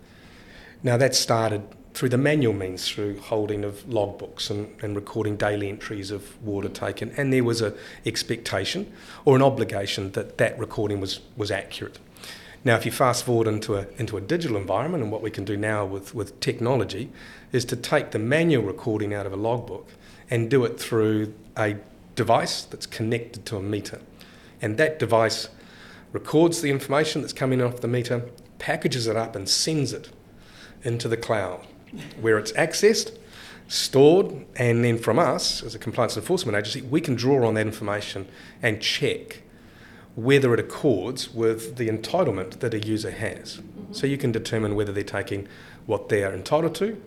Now 0.82 0.96
that 0.96 1.14
started 1.14 1.62
through 1.92 2.08
the 2.08 2.18
manual 2.18 2.54
means, 2.54 2.88
through 2.88 3.18
holding 3.20 3.64
of 3.64 3.84
logbooks 3.87 4.50
and, 4.50 4.75
and 4.82 4.96
recording 4.96 5.37
daily 5.37 5.68
entries 5.68 6.10
of 6.10 6.42
water 6.42 6.68
taken, 6.68 7.10
and 7.16 7.32
there 7.32 7.44
was 7.44 7.60
an 7.60 7.75
expectation 8.06 8.90
or 9.25 9.37
an 9.37 9.42
obligation 9.42 10.12
that 10.12 10.38
that 10.38 10.58
recording 10.58 11.00
was 11.00 11.20
was 11.37 11.50
accurate. 11.50 11.99
Now, 12.62 12.76
if 12.76 12.84
you 12.84 12.92
fast 12.92 13.25
forward 13.25 13.46
into 13.46 13.76
a, 13.76 13.87
into 13.96 14.16
a 14.16 14.20
digital 14.20 14.56
environment, 14.56 15.02
and 15.02 15.10
what 15.10 15.22
we 15.22 15.30
can 15.30 15.44
do 15.44 15.56
now 15.56 15.84
with, 15.84 16.14
with 16.14 16.38
technology 16.40 17.10
is 17.52 17.64
to 17.66 17.76
take 17.76 18.10
the 18.10 18.18
manual 18.18 18.62
recording 18.62 19.14
out 19.14 19.25
of 19.25 19.32
a 19.32 19.37
logbook 19.37 19.88
and 20.28 20.50
do 20.50 20.64
it 20.64 20.78
through 20.78 21.32
a 21.56 21.76
device 22.16 22.62
that's 22.64 22.84
connected 22.84 23.46
to 23.46 23.56
a 23.56 23.62
meter. 23.62 24.00
And 24.60 24.76
that 24.76 24.99
device 24.99 25.49
records 26.12 26.60
the 26.60 26.70
information 26.70 27.22
that's 27.22 27.32
coming 27.32 27.62
off 27.62 27.80
the 27.80 27.88
meter, 27.88 28.26
packages 28.58 29.06
it 29.06 29.16
up, 29.16 29.34
and 29.34 29.49
sends 29.49 29.94
it 29.94 30.10
into 30.82 31.08
the 31.08 31.16
cloud 31.16 31.66
where 32.20 32.38
it's 32.38 32.52
accessed, 32.52 33.16
stored, 33.68 34.46
and 34.56 34.84
then 34.84 34.99
from 34.99 35.18
us, 35.18 35.62
as 35.62 35.75
a 35.75 35.78
compliance 35.78 36.16
enforcement 36.16 36.56
agency, 36.56 36.82
we 36.82 37.00
can 37.00 37.14
draw 37.14 37.46
on 37.46 37.54
that 37.54 37.66
information 37.66 38.26
and 38.62 38.80
check 38.80 39.42
whether 40.16 40.52
it 40.52 40.60
accords 40.60 41.32
with 41.32 41.76
the 41.76 41.88
entitlement 41.88 42.60
that 42.60 42.75
a 42.75 42.80
user 42.80 43.10
has. 43.10 43.56
Mm-hmm. 43.56 43.92
So 43.92 44.06
you 44.06 44.18
can 44.18 44.32
determine 44.32 44.75
whether 44.75 44.92
they're 44.92 45.04
taking 45.04 45.49
what 45.87 46.08
they 46.08 46.25
are 46.25 46.32
entitled 46.34 46.75
to 46.76 47.00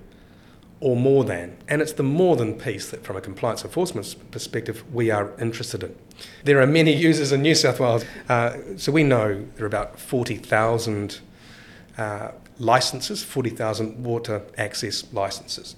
or 0.80 0.98
more 0.98 1.24
than. 1.24 1.56
And 1.70 1.82
it's 1.82 1.94
the 1.94 2.03
more 2.03 2.36
than 2.36 2.56
piece 2.56 2.89
that, 2.92 3.06
from 3.06 3.15
a 3.15 3.22
compliance 3.22 3.63
enforcement 3.63 4.15
perspective, 4.32 4.84
we 4.94 5.12
are 5.12 5.32
interested 5.39 5.84
in. 5.84 5.96
There 6.44 6.62
are 6.62 6.68
many 6.68 6.94
users 6.94 7.32
in 7.32 7.42
New 7.42 7.56
South 7.56 7.80
Wales, 7.80 8.03
uh, 8.27 8.58
so 8.75 8.92
we 8.92 9.03
know 9.03 9.46
there 9.56 9.63
are 9.63 9.68
about 9.68 9.98
40,000 9.98 11.20
uh, 11.98 12.32
licenses, 12.60 13.24
40,000 13.24 14.04
water 14.04 14.44
access 14.58 15.06
licenses. 15.14 15.76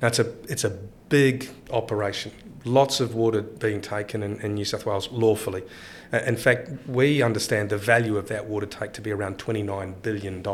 Now, 0.00 0.08
it's 0.08 0.18
a, 0.18 0.32
it's 0.48 0.64
a 0.64 0.70
big 1.08 1.48
operation, 1.70 2.32
lots 2.64 3.00
of 3.00 3.14
water 3.14 3.42
being 3.42 3.80
taken 3.80 4.22
in, 4.22 4.40
in 4.40 4.54
New 4.54 4.64
South 4.64 4.86
Wales 4.86 5.10
lawfully. 5.10 5.62
Uh, 6.12 6.18
in 6.26 6.36
fact, 6.36 6.70
we 6.86 7.22
understand 7.22 7.70
the 7.70 7.78
value 7.78 8.16
of 8.16 8.28
that 8.28 8.46
water 8.46 8.66
take 8.66 8.92
to 8.94 9.00
be 9.00 9.10
around 9.10 9.38
$29 9.38 10.02
billion, 10.02 10.44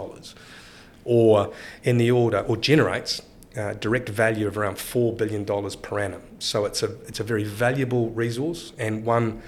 or 1.05 1.53
in 1.83 1.99
the 1.99 2.11
order, 2.11 2.41
or 2.41 2.57
generates 2.57 3.23
uh, 3.57 3.75
direct 3.75 4.09
value 4.09 4.47
of 4.47 4.57
around 4.57 4.77
$4 4.77 5.17
billion 5.17 5.45
per 5.45 5.99
annum. 5.99 6.23
So 6.39 6.65
it's 6.65 6.83
a, 6.83 6.93
it's 7.09 7.19
a 7.19 7.25
very 7.25 7.45
valuable 7.45 8.11
resource 8.11 8.73
and 8.79 9.05
one 9.05 9.43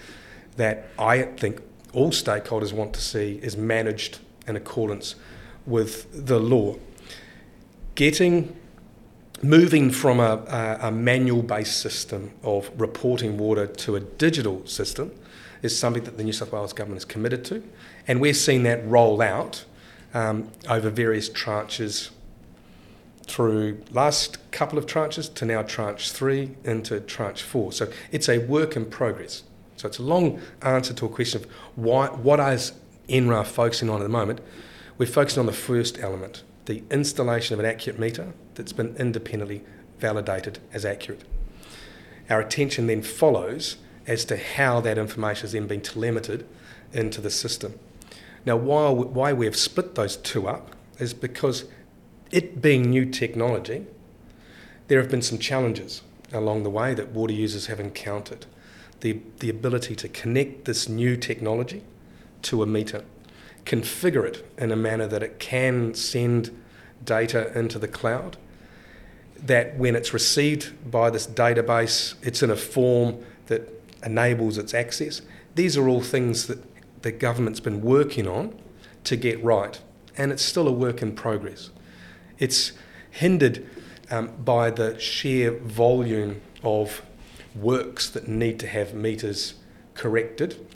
that 0.56 0.88
I 0.98 1.22
think 1.22 1.62
all 1.92 2.10
stakeholders 2.10 2.72
want 2.72 2.92
to 2.94 3.00
see 3.00 3.38
is 3.42 3.56
managed 3.56 4.18
in 4.46 4.56
accordance 4.56 5.14
with 5.66 6.26
the 6.26 6.38
law. 6.38 6.76
Getting 7.94 8.56
moving 9.42 9.90
from 9.90 10.20
a, 10.20 10.36
a, 10.48 10.88
a 10.88 10.90
manual 10.90 11.42
based 11.42 11.80
system 11.80 12.30
of 12.42 12.70
reporting 12.78 13.38
water 13.38 13.66
to 13.66 13.96
a 13.96 14.00
digital 14.00 14.66
system 14.66 15.10
is 15.62 15.78
something 15.78 16.04
that 16.04 16.16
the 16.16 16.24
New 16.24 16.32
South 16.32 16.52
Wales 16.52 16.72
Government 16.72 16.98
is 16.98 17.04
committed 17.04 17.44
to, 17.46 17.62
and 18.06 18.20
we're 18.20 18.34
seeing 18.34 18.62
that 18.64 18.86
roll 18.86 19.20
out 19.20 19.64
um, 20.14 20.50
over 20.68 20.90
various 20.90 21.28
tranches 21.28 22.10
through 23.26 23.80
last 23.92 24.38
couple 24.50 24.78
of 24.78 24.86
tranches 24.86 25.32
to 25.34 25.44
now 25.44 25.62
tranche 25.62 26.10
three 26.10 26.56
into 26.64 27.00
tranche 27.00 27.42
four. 27.42 27.72
So 27.72 27.90
it's 28.10 28.28
a 28.28 28.38
work 28.38 28.74
in 28.76 28.86
progress. 28.86 29.44
So 29.76 29.86
it's 29.88 29.98
a 29.98 30.02
long 30.02 30.40
answer 30.62 30.92
to 30.94 31.06
a 31.06 31.08
question 31.08 31.42
of 31.42 31.50
why, 31.76 32.08
what 32.08 32.40
is 32.40 32.72
NRAR 33.08 33.46
focusing 33.46 33.88
on 33.88 34.00
at 34.00 34.02
the 34.02 34.08
moment? 34.08 34.40
We're 35.00 35.06
focusing 35.06 35.40
on 35.40 35.46
the 35.46 35.52
first 35.52 35.98
element, 36.00 36.42
the 36.66 36.82
installation 36.90 37.54
of 37.54 37.60
an 37.60 37.64
accurate 37.64 37.98
meter 37.98 38.34
that's 38.54 38.74
been 38.74 38.94
independently 38.96 39.64
validated 39.98 40.58
as 40.74 40.84
accurate. 40.84 41.22
Our 42.28 42.42
attention 42.42 42.86
then 42.86 43.00
follows 43.00 43.78
as 44.06 44.26
to 44.26 44.36
how 44.36 44.82
that 44.82 44.98
information 44.98 45.46
is 45.46 45.52
then 45.52 45.66
being 45.66 45.80
telemeted 45.80 46.44
into 46.92 47.22
the 47.22 47.30
system. 47.30 47.78
Now, 48.44 48.56
why 48.56 49.32
we 49.32 49.46
have 49.46 49.56
split 49.56 49.94
those 49.94 50.18
two 50.18 50.46
up 50.46 50.76
is 50.98 51.14
because 51.14 51.64
it 52.30 52.60
being 52.60 52.82
new 52.82 53.06
technology, 53.06 53.86
there 54.88 55.00
have 55.00 55.10
been 55.10 55.22
some 55.22 55.38
challenges 55.38 56.02
along 56.30 56.62
the 56.62 56.68
way 56.68 56.92
that 56.92 57.12
water 57.12 57.32
users 57.32 57.68
have 57.68 57.80
encountered. 57.80 58.44
The, 59.00 59.22
the 59.38 59.48
ability 59.48 59.96
to 59.96 60.10
connect 60.10 60.66
this 60.66 60.90
new 60.90 61.16
technology 61.16 61.84
to 62.42 62.62
a 62.62 62.66
meter, 62.66 63.02
configure 63.64 64.24
it 64.26 64.50
in 64.58 64.70
a 64.72 64.76
manner 64.76 65.06
that 65.06 65.22
it 65.22 65.38
can 65.38 65.94
send 65.94 66.50
data 67.04 67.56
into 67.58 67.78
the 67.78 67.88
cloud, 67.88 68.36
that 69.36 69.76
when 69.76 69.96
it's 69.96 70.12
received 70.12 70.90
by 70.90 71.10
this 71.10 71.26
database, 71.26 72.14
it's 72.22 72.42
in 72.42 72.50
a 72.50 72.56
form 72.56 73.24
that 73.46 73.68
enables 74.04 74.58
its 74.58 74.74
access. 74.74 75.22
These 75.54 75.76
are 75.76 75.88
all 75.88 76.02
things 76.02 76.46
that 76.46 76.62
the 77.02 77.12
government's 77.12 77.60
been 77.60 77.80
working 77.80 78.28
on 78.28 78.58
to 79.04 79.16
get 79.16 79.42
right, 79.42 79.80
and 80.16 80.30
it's 80.30 80.42
still 80.42 80.68
a 80.68 80.72
work 80.72 81.00
in 81.02 81.14
progress. 81.14 81.70
It's 82.38 82.72
hindered 83.10 83.66
um, 84.10 84.30
by 84.44 84.70
the 84.70 84.98
sheer 84.98 85.52
volume 85.52 86.40
of 86.62 87.02
works 87.54 88.08
that 88.10 88.28
need 88.28 88.58
to 88.60 88.66
have 88.66 88.94
meters 88.94 89.54
corrected 89.94 90.66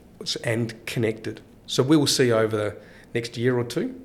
and 0.42 0.74
connected. 0.86 1.40
So 1.66 1.82
we 1.82 1.96
will 1.96 2.06
see 2.06 2.30
over 2.30 2.56
the 2.56 2.76
next 3.14 3.36
year 3.36 3.58
or 3.58 3.64
two, 3.64 4.00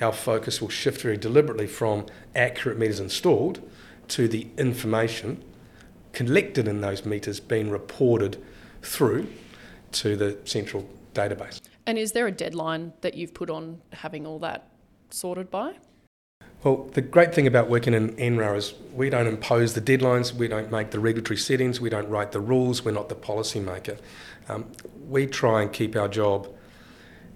our 0.00 0.12
focus 0.12 0.60
will 0.60 0.68
shift 0.68 1.00
very 1.00 1.16
deliberately 1.16 1.66
from 1.66 2.06
accurate 2.34 2.78
meters 2.78 3.00
installed 3.00 3.60
to 4.08 4.28
the 4.28 4.48
information 4.56 5.42
collected 6.12 6.66
in 6.66 6.80
those 6.80 7.04
meters 7.04 7.40
being 7.40 7.70
reported 7.70 8.42
through 8.82 9.28
to 9.92 10.16
the 10.16 10.38
central 10.44 10.88
database. 11.14 11.60
And 11.86 11.98
is 11.98 12.12
there 12.12 12.26
a 12.26 12.32
deadline 12.32 12.92
that 13.00 13.14
you've 13.14 13.34
put 13.34 13.50
on 13.50 13.80
having 13.92 14.26
all 14.26 14.38
that 14.40 14.68
sorted 15.10 15.50
by? 15.50 15.74
Well, 16.64 16.90
the 16.92 17.00
great 17.00 17.34
thing 17.34 17.46
about 17.46 17.70
working 17.70 17.94
in 17.94 18.16
NRAR 18.16 18.56
is 18.56 18.74
we 18.92 19.10
don't 19.10 19.28
impose 19.28 19.74
the 19.74 19.80
deadlines, 19.80 20.34
we 20.34 20.48
don't 20.48 20.72
make 20.72 20.90
the 20.90 20.98
regulatory 20.98 21.36
settings, 21.36 21.80
we 21.80 21.88
don't 21.88 22.08
write 22.08 22.32
the 22.32 22.40
rules, 22.40 22.84
we're 22.84 22.90
not 22.90 23.08
the 23.08 23.14
policy 23.14 23.60
maker. 23.60 23.96
Um, 24.48 24.66
we 25.08 25.26
try 25.26 25.62
and 25.62 25.72
keep 25.72 25.94
our 25.94 26.08
job 26.08 26.48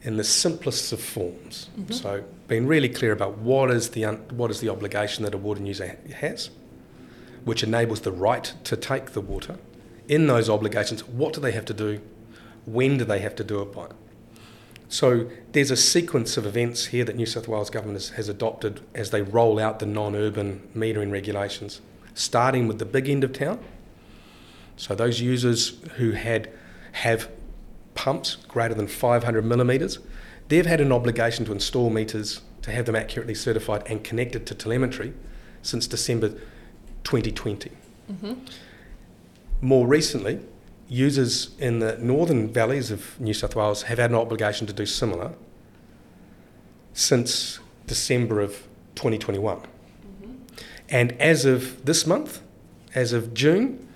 in 0.03 0.17
the 0.17 0.25
simplest 0.25 0.93
of 0.93 1.01
forms. 1.01 1.69
Mm-hmm. 1.79 1.93
So, 1.93 2.25
being 2.49 2.67
really 2.67 2.89
clear 2.89 3.13
about 3.13 3.39
what 3.39 3.71
is 3.71 3.91
the 3.91 4.05
un- 4.05 4.25
what 4.31 4.51
is 4.51 4.61
the 4.61 4.69
obligation 4.69 5.25
that 5.25 5.35
a 5.35 5.39
water 5.39 5.63
user 5.63 5.97
has, 6.17 6.51
which 7.45 7.63
enables 7.63 8.01
the 8.01 8.13
right 8.13 8.53
to 8.65 8.77
take 8.77 9.13
the 9.13 9.21
water. 9.21 9.59
In 10.09 10.27
those 10.27 10.51
obligations, 10.51 11.05
what 11.05 11.33
do 11.33 11.41
they 11.41 11.53
have 11.53 11.65
to 11.67 11.75
do? 11.75 12.01
When 12.67 12.99
do 12.99 13.05
they 13.05 13.21
have 13.21 13.37
to 13.37 13.45
do 13.45 13.63
it 13.63 13.73
by? 13.73 13.89
So 14.89 15.31
there's 15.53 15.71
a 15.71 15.77
sequence 15.77 16.37
of 16.37 16.45
events 16.45 16.87
here 16.87 17.05
that 17.05 17.17
New 17.17 17.25
South 17.25 17.49
Wales 17.49 17.71
Government 17.71 17.97
has, 17.97 18.11
has 18.11 18.29
adopted 18.29 18.83
as 18.95 19.11
they 19.11 19.23
roll 19.23 19.59
out 19.59 19.79
the 19.79 19.87
non-urban 19.87 20.69
metering 20.77 21.11
regulations, 21.11 21.81
starting 22.13 22.69
with 22.69 22.79
the 22.79 22.85
big 22.85 23.09
end 23.09 23.25
of 23.25 23.33
town. 23.33 23.59
So 24.77 24.95
those 24.95 25.21
users 25.21 25.79
who 25.97 26.11
had 26.11 26.51
have 26.93 27.31
pumps 27.95 28.37
greater 28.49 28.75
than 28.75 28.87
500 28.87 29.45
millimetres, 29.45 29.99
they've 30.49 30.67
had 30.67 30.81
an 30.81 30.93
obligation 30.93 31.45
to 31.45 31.53
install 31.53 31.91
meters 31.91 32.41
to 32.63 32.71
have 32.71 32.87
them 32.87 32.97
accurately 32.97 33.35
certified 33.35 33.83
and 33.87 34.05
connected 34.05 34.47
to 34.47 34.55
telemetry 34.55 35.13
since 35.63 35.87
December 35.87 36.31
2020. 37.05 37.71
Mm-hmm. 38.11 38.33
More 39.61 39.87
recently, 39.87 40.41
users 40.89 41.55
in 41.59 41.79
the 41.79 41.97
northern 41.99 42.53
valleys 42.53 42.91
of 42.91 43.19
New 43.21 43.35
South 43.35 43.57
Wales 43.57 43.83
have 43.83 43.99
had 43.99 44.11
an 44.11 44.17
obligation 44.17 44.67
to 44.67 44.73
do 44.73 44.87
similar 44.87 45.33
since 46.93 47.59
December 47.87 48.41
of 48.41 48.69
2021. 48.95 49.59
Mm-hmm. 49.59 50.33
And 50.89 51.13
as 51.13 51.45
of 51.45 51.85
this 51.85 52.07
month, 52.07 52.43
as 52.95 53.13
of 53.13 53.33
June, 53.33 53.89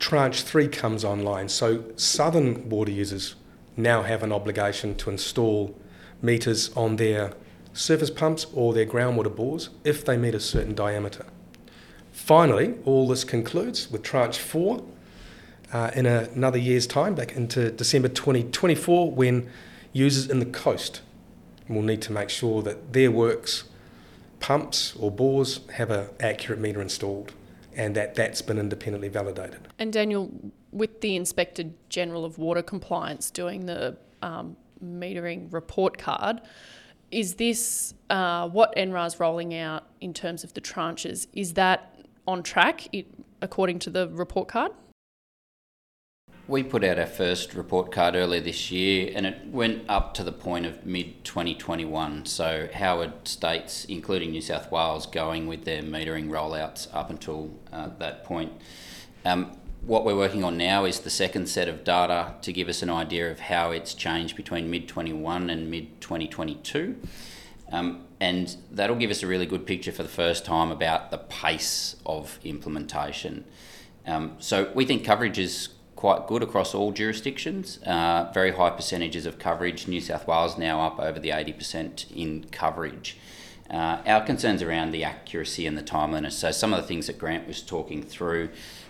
tranche 0.00 0.42
three 0.42 0.66
comes 0.66 1.04
online. 1.04 1.48
So 1.48 1.84
southern 1.94 2.68
water 2.68 2.90
users 2.90 3.36
now 3.76 4.02
have 4.02 4.22
an 4.22 4.32
obligation 4.32 4.96
to 4.96 5.10
install 5.10 5.78
meters 6.20 6.74
on 6.74 6.96
their 6.96 7.34
surface 7.72 8.10
pumps 8.10 8.46
or 8.52 8.72
their 8.72 8.86
groundwater 8.86 9.34
bores 9.34 9.68
if 9.84 10.04
they 10.04 10.16
meet 10.16 10.34
a 10.34 10.40
certain 10.40 10.74
diameter. 10.74 11.26
Finally, 12.10 12.74
all 12.84 13.06
this 13.06 13.22
concludes 13.22 13.90
with 13.90 14.02
tranche 14.02 14.38
four 14.38 14.82
uh, 15.72 15.90
in 15.94 16.04
a, 16.06 16.28
another 16.34 16.58
year's 16.58 16.86
time, 16.86 17.14
back 17.14 17.36
into 17.36 17.70
December 17.70 18.08
2024, 18.08 19.12
when 19.12 19.48
users 19.92 20.28
in 20.28 20.40
the 20.40 20.46
coast 20.46 21.00
will 21.68 21.82
need 21.82 22.02
to 22.02 22.12
make 22.12 22.28
sure 22.28 22.60
that 22.62 22.92
their 22.92 23.10
works, 23.10 23.64
pumps 24.40 24.96
or 24.96 25.12
bores, 25.12 25.60
have 25.74 25.90
an 25.90 26.08
accurate 26.18 26.58
meter 26.58 26.82
installed 26.82 27.32
and 27.74 27.94
that 27.94 28.14
that's 28.14 28.42
been 28.42 28.58
independently 28.58 29.08
validated. 29.08 29.68
And 29.78 29.92
Daniel, 29.92 30.30
with 30.72 31.00
the 31.00 31.16
Inspector 31.16 31.64
General 31.88 32.24
of 32.24 32.38
Water 32.38 32.62
Compliance 32.62 33.30
doing 33.30 33.66
the 33.66 33.96
um, 34.22 34.56
metering 34.84 35.52
report 35.52 35.98
card, 35.98 36.40
is 37.10 37.34
this 37.34 37.94
uh, 38.08 38.48
what 38.48 38.74
NRAR's 38.76 39.18
rolling 39.18 39.54
out 39.54 39.84
in 40.00 40.14
terms 40.14 40.44
of 40.44 40.54
the 40.54 40.60
tranches? 40.60 41.26
Is 41.32 41.54
that 41.54 41.96
on 42.26 42.42
track 42.42 42.88
according 43.42 43.78
to 43.80 43.90
the 43.90 44.08
report 44.08 44.48
card? 44.48 44.72
We 46.48 46.64
put 46.64 46.82
out 46.82 46.98
our 46.98 47.06
first 47.06 47.54
report 47.54 47.92
card 47.92 48.16
earlier 48.16 48.40
this 48.40 48.72
year 48.72 49.12
and 49.14 49.24
it 49.24 49.46
went 49.46 49.84
up 49.88 50.14
to 50.14 50.24
the 50.24 50.32
point 50.32 50.66
of 50.66 50.84
mid 50.84 51.22
2021. 51.24 52.26
So, 52.26 52.68
how 52.74 53.00
are 53.00 53.12
states, 53.24 53.84
including 53.84 54.32
New 54.32 54.40
South 54.40 54.70
Wales, 54.72 55.06
going 55.06 55.46
with 55.46 55.64
their 55.64 55.82
metering 55.82 56.28
rollouts 56.28 56.88
up 56.92 57.08
until 57.08 57.50
uh, 57.72 57.90
that 57.98 58.24
point? 58.24 58.52
Um, 59.24 59.56
what 59.82 60.04
we're 60.04 60.16
working 60.16 60.44
on 60.44 60.56
now 60.56 60.84
is 60.84 61.00
the 61.00 61.10
second 61.10 61.48
set 61.48 61.68
of 61.68 61.84
data 61.84 62.34
to 62.42 62.52
give 62.52 62.68
us 62.68 62.82
an 62.82 62.90
idea 62.90 63.30
of 63.30 63.40
how 63.40 63.70
it's 63.70 63.94
changed 63.94 64.36
between 64.36 64.70
mid 64.70 64.88
21 64.88 65.50
and 65.50 65.70
mid 65.70 66.00
2022. 66.00 66.96
Um, 67.72 68.06
and 68.18 68.56
that'll 68.70 68.96
give 68.96 69.10
us 69.10 69.22
a 69.22 69.26
really 69.26 69.46
good 69.46 69.66
picture 69.66 69.92
for 69.92 70.02
the 70.02 70.08
first 70.08 70.44
time 70.44 70.70
about 70.70 71.10
the 71.10 71.18
pace 71.18 71.96
of 72.04 72.38
implementation. 72.44 73.44
Um, 74.06 74.36
so 74.38 74.70
we 74.74 74.84
think 74.84 75.04
coverage 75.04 75.38
is 75.38 75.68
quite 76.00 76.26
good 76.26 76.42
across 76.42 76.74
all 76.74 76.92
jurisdictions. 76.92 77.78
Uh, 77.82 78.30
very 78.32 78.52
high 78.52 78.70
percentages 78.70 79.26
of 79.26 79.38
coverage. 79.38 79.86
New 79.86 80.00
South 80.00 80.26
Wales 80.26 80.56
now 80.56 80.80
up 80.80 80.98
over 80.98 81.20
the 81.20 81.28
80% 81.28 82.10
in 82.16 82.44
coverage. 82.44 83.18
Uh, 83.68 83.98
our 84.06 84.24
concerns 84.24 84.62
around 84.62 84.92
the 84.92 85.04
accuracy 85.04 85.66
and 85.66 85.76
the 85.76 85.82
timeliness. 85.82 86.38
So 86.38 86.52
some 86.52 86.72
of 86.72 86.80
the 86.80 86.88
things 86.88 87.06
that 87.06 87.18
Grant 87.18 87.46
was 87.46 87.60
talking 87.60 88.02
through, 88.02 88.48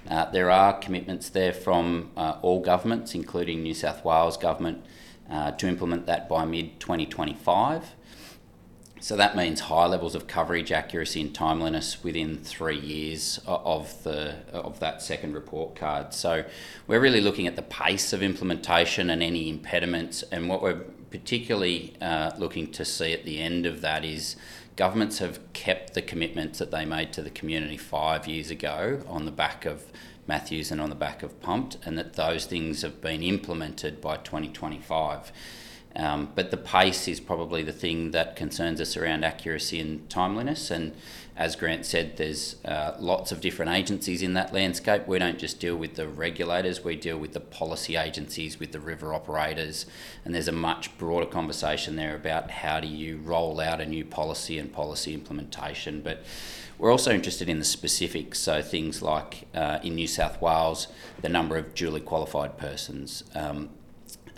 uh, 0.09 0.31
there 0.31 0.53
are 0.53 0.79
commitments 0.79 1.29
there 1.29 1.53
from 1.53 2.13
uh, 2.17 2.37
all 2.43 2.61
governments, 2.61 3.13
including 3.13 3.65
New 3.65 3.75
South 3.75 4.05
Wales 4.05 4.37
government, 4.37 4.85
uh, 5.29 5.51
to 5.51 5.67
implement 5.67 6.07
that 6.07 6.29
by 6.29 6.45
mid 6.45 6.79
2025. 6.79 7.97
So 9.03 9.17
that 9.17 9.35
means 9.35 9.61
high 9.61 9.87
levels 9.87 10.15
of 10.15 10.27
coverage, 10.27 10.71
accuracy, 10.71 11.23
and 11.23 11.35
timeliness 11.35 12.05
within 12.05 12.37
three 12.37 12.79
years 12.79 13.41
of 13.47 14.03
the 14.03 14.37
of 14.53 14.79
that 14.81 15.01
second 15.01 15.35
report 15.35 15.75
card. 15.75 16.13
So 16.13 16.45
we're 16.87 17.01
really 17.01 17.23
looking 17.23 17.47
at 17.47 17.57
the 17.57 17.63
pace 17.63 18.13
of 18.13 18.23
implementation 18.23 19.09
and 19.09 19.23
any 19.23 19.49
impediments. 19.49 20.23
And 20.25 20.51
what 20.51 20.61
we're 20.61 20.83
particularly 21.11 21.95
uh, 22.03 22.33
looking 22.37 22.71
to 22.73 22.85
see 22.85 23.15
at 23.15 23.25
the 23.25 23.41
end 23.41 23.65
of 23.65 23.81
that 23.81 24.05
is 24.05 24.37
governments 24.77 25.19
have 25.19 25.41
kept 25.55 25.95
the 25.95 26.03
commitments 26.03 26.59
that 26.59 26.71
they 26.71 26.85
made 26.85 27.13
to 27.15 27.23
the 27.23 27.31
community 27.31 27.79
five 27.79 28.29
years 28.29 28.51
ago 28.51 29.03
on 29.09 29.25
the 29.25 29.31
back 29.31 29.65
of 29.65 29.85
Matthews 30.27 30.71
and 30.71 30.81
on 30.81 30.91
the 30.91 30.95
back 30.95 31.23
of 31.23 31.41
Pumped, 31.41 31.79
and 31.85 31.99
that 31.99 32.13
those 32.13 32.45
things 32.45 32.83
have 32.83 33.01
been 33.01 33.23
implemented 33.23 34.01
by 34.01 34.17
2025. 34.19 35.33
Um, 35.97 36.31
but 36.35 36.51
the 36.51 36.57
pace 36.57 37.09
is 37.09 37.19
probably 37.19 37.63
the 37.63 37.73
thing 37.73 38.13
that 38.13 38.37
concerns 38.37 38.81
us 38.81 38.97
around 38.97 39.25
accuracy 39.25 39.81
and 39.81 40.09
timeliness. 40.09 40.71
And 40.71 40.95
as 41.37 41.57
Grant 41.57 41.85
said, 41.85 42.17
there's 42.17 42.63
uh, 42.65 42.97
lots 43.01 43.33
of 43.33 43.41
different 43.41 43.73
agencies 43.73 44.23
in 44.23 44.35
that 44.35 44.53
landscape. 44.53 45.09
We 45.09 45.19
don't 45.19 45.39
just 45.39 45.59
deal 45.59 45.75
with 45.75 45.97
the 45.97 46.07
regulators, 46.07 46.85
we 46.85 46.97
deal 46.97 47.19
with 47.19 47.33
the 47.33 47.41
policy 47.41 47.97
agencies, 47.97 48.61
with 48.61 48.73
the 48.73 48.79
river 48.79 49.13
operators. 49.13 49.87
And 50.25 50.35
there's 50.35 50.49
a 50.49 50.53
much 50.53 50.97
broader 50.97 51.27
conversation 51.27 51.97
there 51.97 52.15
about 52.15 52.51
how 52.51 52.79
do 52.79 52.87
you 52.87 53.17
roll 53.17 53.59
out 53.59 53.81
a 53.81 53.87
new 53.87 54.05
policy 54.05 54.59
and 54.59 54.73
policy 54.73 55.13
implementation. 55.13 56.03
But 56.03 56.23
we're 56.79 56.93
also 56.93 57.11
interested 57.13 57.49
in 57.49 57.59
the 57.59 57.65
specifics, 57.65 58.39
so 58.39 58.63
things 58.63 59.03
like 59.03 59.49
uh, 59.55 59.81
in 59.83 59.97
New 59.97 60.07
South 60.07 60.41
Wales, 60.41 60.87
the 61.21 61.29
number 61.29 61.57
of 61.57 61.75
duly 61.75 62.01
qualified 62.01 62.57
persons. 62.57 63.25
Um, 63.35 63.71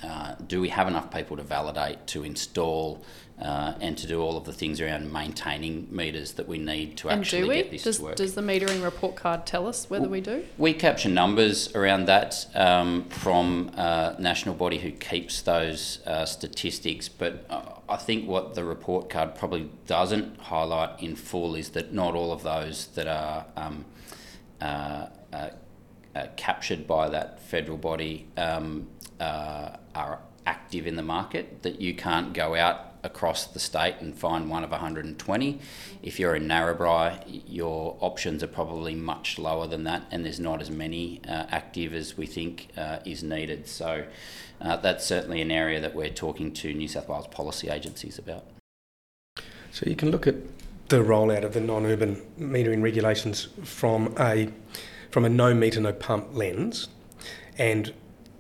uh, 0.03 0.35
do 0.47 0.61
we 0.61 0.69
have 0.69 0.89
enough 0.89 1.11
people 1.11 1.37
to 1.37 1.43
validate, 1.43 2.07
to 2.09 2.25
install, 2.25 3.05
uh, 3.41 3.75
and 3.81 3.97
to 3.99 4.07
do 4.07 4.21
all 4.21 4.37
of 4.37 4.45
the 4.45 4.53
things 4.53 4.81
around 4.81 5.13
maintaining 5.13 5.89
meters 5.91 6.33
that 6.33 6.47
we 6.47 6.59
need 6.59 6.97
to 6.97 7.09
and 7.09 7.21
actually 7.21 7.57
get 7.57 7.71
this 7.71 7.85
does, 7.85 7.97
to 7.99 8.05
work? 8.05 8.17
Does 8.17 8.35
the 8.35 8.41
metering 8.41 8.83
report 8.83 9.17
card 9.17 9.47
tell 9.47 9.67
us 9.67 9.89
whether 9.89 10.09
we 10.09 10.21
do? 10.21 10.45
We 10.59 10.75
capture 10.75 11.09
numbers 11.09 11.75
around 11.75 12.07
that 12.07 12.47
um, 12.55 13.05
from 13.11 13.71
a 13.77 13.81
uh, 13.81 14.17
national 14.19 14.55
body 14.55 14.79
who 14.79 14.91
keeps 14.91 15.43
those 15.43 16.01
uh, 16.07 16.25
statistics, 16.25 17.09
but 17.09 17.47
uh, 17.51 17.63
I 17.89 17.97
think 17.97 18.29
what 18.29 18.55
the 18.55 18.65
report 18.65 19.09
card 19.09 19.35
probably 19.35 19.71
doesn't 19.87 20.41
highlight 20.41 21.01
in 21.01 21.17
full 21.17 21.55
is 21.55 21.71
that 21.71 21.93
not 21.93 22.15
all 22.15 22.33
of 22.33 22.43
those 22.43 22.87
that 22.89 23.07
are 23.07 23.47
um, 23.57 23.85
captured 26.37 26.87
by 26.87 27.09
that 27.09 27.41
federal 27.41 27.79
body 27.79 28.27
um, 28.37 28.89
uh, 29.21 29.77
are 29.95 30.21
active 30.47 30.87
in 30.87 30.97
the 30.97 31.03
market, 31.03 31.63
that 31.63 31.81
you 31.81 31.95
can't 31.95 32.33
go 32.33 32.55
out 32.55 32.93
across 33.05 33.47
the 33.47 33.59
state 33.59 33.97
and 34.01 34.17
find 34.17 34.49
one 34.49 34.63
of 34.63 34.71
120. 34.71 35.61
If 36.03 36.21
you're 36.21 36.37
in 36.37 36.47
Narrabri, 36.47 37.43
your 37.47 37.97
options 38.01 38.43
are 38.43 38.49
probably 38.49 38.95
much 38.95 39.39
lower 39.39 39.67
than 39.67 39.85
that, 39.85 40.07
and 40.11 40.25
there's 40.25 40.41
not 40.41 40.61
as 40.61 40.71
many 40.71 41.21
uh, 41.27 41.47
active 41.51 41.95
as 41.95 42.17
we 42.17 42.27
think 42.27 42.69
uh, 42.77 42.99
is 43.05 43.23
needed. 43.23 43.67
So 43.67 44.07
uh, 44.61 44.77
that's 44.77 45.05
certainly 45.05 45.41
an 45.41 45.51
area 45.51 45.81
that 45.81 45.95
we're 45.95 46.11
talking 46.11 46.53
to 46.55 46.73
New 46.73 46.89
South 46.89 47.09
Wales 47.09 47.27
policy 47.29 47.69
agencies 47.69 48.19
about. 48.19 48.45
So 49.73 49.87
you 49.87 49.97
can 49.97 50.11
look 50.11 50.27
at 50.27 50.37
the 50.89 50.99
rollout 50.99 51.45
of 51.45 51.55
the 51.55 51.61
non-urban 51.61 52.17
metering 52.39 52.83
regulations 52.83 53.49
from 53.65 54.15
a 54.19 54.53
from 55.13 55.27
a 55.27 55.29
no 55.29 55.55
meter 55.55 55.79
no 55.79 55.93
pump 55.93 56.29
lens, 56.33 56.89
and 57.59 57.93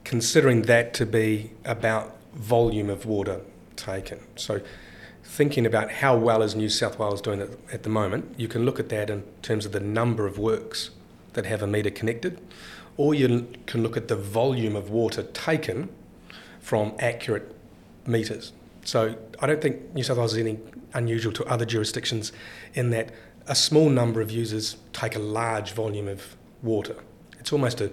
considering 0.05 0.63
that 0.63 0.95
to 0.95 1.07
be 1.07 1.53
about 1.65 2.17
volume 2.33 2.89
of 2.89 3.05
water 3.05 3.43
taken. 3.77 4.19
So, 4.37 4.63
thinking 5.23 5.67
about 5.67 5.91
how 5.93 6.17
well 6.17 6.43
is 6.43 6.55
New 6.55 6.71
South 6.71 6.99
Wales 6.99 7.21
doing 7.21 7.43
at 7.73 7.83
the 7.83 7.89
moment, 7.91 8.35
you 8.39 8.49
can 8.49 8.65
look 8.65 8.81
at 8.81 8.89
that 8.89 9.11
in 9.11 9.23
terms 9.43 9.67
of 9.67 9.73
the 9.73 9.81
number 9.81 10.27
of 10.27 10.39
works 10.39 10.91
that 11.35 11.45
have 11.45 11.63
a 11.63 11.67
meter 11.67 11.91
connected, 11.91 12.41
or 12.97 13.15
you 13.15 13.47
can 13.67 13.83
look 13.83 13.97
at 13.97 14.09
the 14.09 14.17
volume 14.17 14.75
of 14.75 14.91
water 14.91 15.23
taken 15.23 15.91
from 16.61 16.95
accurate 16.99 17.55
meters. 18.07 18.53
So, 18.85 19.15
I 19.41 19.47
don't 19.47 19.61
think 19.61 19.95
New 19.95 20.03
South 20.03 20.17
Wales 20.17 20.33
is 20.33 20.39
any 20.39 20.59
unusual 20.95 21.35
to 21.35 21.45
other 21.45 21.67
jurisdictions 21.67 22.33
in 22.73 22.91
that 22.91 23.11
a 23.47 23.55
small 23.55 23.91
number 23.91 24.23
of 24.23 24.31
users 24.31 24.77
take 24.95 25.15
a 25.17 25.19
large 25.19 25.73
volume 25.73 26.09
of 26.09 26.37
water. 26.63 26.97
It's 27.39 27.53
almost 27.53 27.81
a 27.81 27.93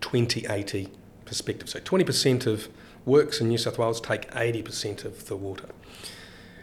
20 0.00 0.46
80 0.48 0.88
perspective. 1.24 1.68
So 1.68 1.80
20% 1.80 2.46
of 2.46 2.68
works 3.04 3.40
in 3.40 3.48
New 3.48 3.58
South 3.58 3.78
Wales 3.78 4.00
take 4.00 4.30
80% 4.32 5.04
of 5.04 5.26
the 5.26 5.36
water. 5.36 5.68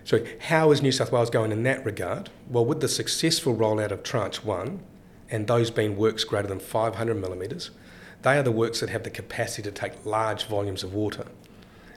So, 0.05 0.25
how 0.47 0.71
is 0.71 0.81
New 0.81 0.91
South 0.91 1.13
Wales 1.13 1.29
going 1.29 1.53
in 1.53 1.63
that 1.63 1.85
regard? 1.85 2.29
Well, 2.49 2.65
with 2.65 2.81
the 2.81 2.89
successful 2.89 3.55
rollout 3.55 3.91
of 3.91 4.03
Tranche 4.03 4.43
1, 4.43 4.81
and 5.29 5.47
those 5.47 5.71
being 5.71 5.95
works 5.95 6.25
greater 6.25 6.47
than 6.47 6.59
500 6.59 7.15
millimetres, 7.15 7.71
they 8.21 8.37
are 8.37 8.43
the 8.43 8.51
works 8.51 8.81
that 8.81 8.89
have 8.89 9.03
the 9.03 9.09
capacity 9.09 9.61
to 9.63 9.71
take 9.71 10.05
large 10.05 10.45
volumes 10.45 10.83
of 10.83 10.93
water. 10.93 11.25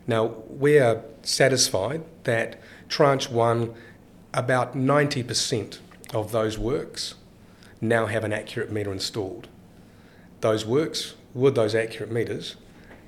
Now, 0.07 0.37
we 0.49 0.79
are 0.79 1.03
satisfied 1.23 2.05
that 2.25 2.61
Tranche 2.89 3.29
1, 3.29 3.75
about 4.33 4.77
90% 4.77 5.79
of 6.15 6.31
those 6.31 6.57
works 6.59 7.15
now 7.81 8.07
have 8.07 8.25
an 8.25 8.33
accurate 8.33 8.71
meter 8.71 8.93
installed. 8.93 9.49
Those 10.41 10.65
works 10.65 11.15
with 11.35 11.55
those 11.55 11.75
accurate 11.75 12.11
meters 12.11 12.57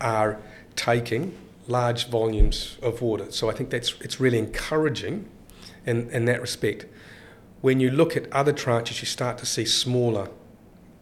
are 0.01 0.39
taking 0.77 1.37
large 1.67 2.09
volumes 2.09 2.77
of 2.83 3.03
water. 3.03 3.31
So 3.31 3.51
I 3.51 3.55
think 3.55 3.71
that's 3.71 3.95
it's 4.01 4.21
really 4.21 4.39
encouraging 4.39 5.29
in, 5.87 6.11
in 6.11 6.25
that 6.27 6.41
respect. 6.41 6.87
When 7.61 7.81
you 7.81 7.91
look 7.91 8.17
at 8.17 8.33
other 8.33 8.53
tranches, 8.53 9.01
you 9.01 9.07
start 9.07 9.39
to 9.39 9.47
see 9.47 9.65
smaller 9.65 10.31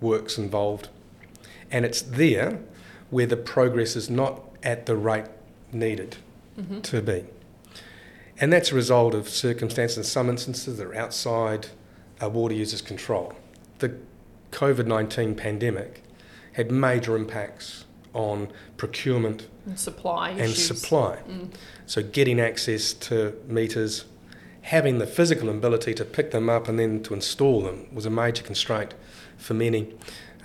works 0.00 0.38
involved. 0.38 0.88
And 1.70 1.84
it's 1.84 2.02
there 2.02 2.60
where 3.10 3.26
the 3.26 3.36
progress 3.36 3.96
is 3.96 4.08
not 4.08 4.42
at 4.62 4.86
the 4.86 4.96
rate 4.96 5.26
needed 5.72 6.16
mm-hmm. 6.58 6.80
to 6.80 7.02
be. 7.02 7.24
And 8.38 8.52
that's 8.52 8.72
a 8.72 8.74
result 8.74 9.14
of 9.14 9.28
circumstances, 9.28 9.98
in 9.98 10.04
some 10.04 10.28
instances, 10.28 10.78
that 10.78 10.86
are 10.86 10.94
outside 10.94 11.68
a 12.20 12.28
water 12.28 12.54
user's 12.54 12.82
control. 12.82 13.34
The 13.78 13.94
COVID 14.52 14.86
19 14.86 15.34
pandemic 15.34 16.02
had 16.52 16.70
major 16.70 17.16
impacts 17.16 17.84
on 18.14 18.48
procurement 18.78 19.46
and 19.66 19.78
supply 19.78 20.30
and 20.30 20.40
issues. 20.40 20.66
supply. 20.66 21.18
Mm. 21.28 21.50
So 21.84 22.02
getting 22.02 22.40
access 22.40 22.94
to 22.94 23.34
meters, 23.46 24.06
having 24.62 24.98
the 24.98 25.06
physical 25.06 25.50
ability 25.50 25.92
to 25.94 26.04
pick 26.04 26.30
them 26.30 26.48
up 26.48 26.66
and 26.68 26.78
then 26.78 27.02
to 27.02 27.12
install 27.14 27.60
them 27.60 27.86
was 27.92 28.06
a 28.06 28.10
major 28.10 28.42
constraint 28.42 28.94
for 29.36 29.52
many 29.52 29.92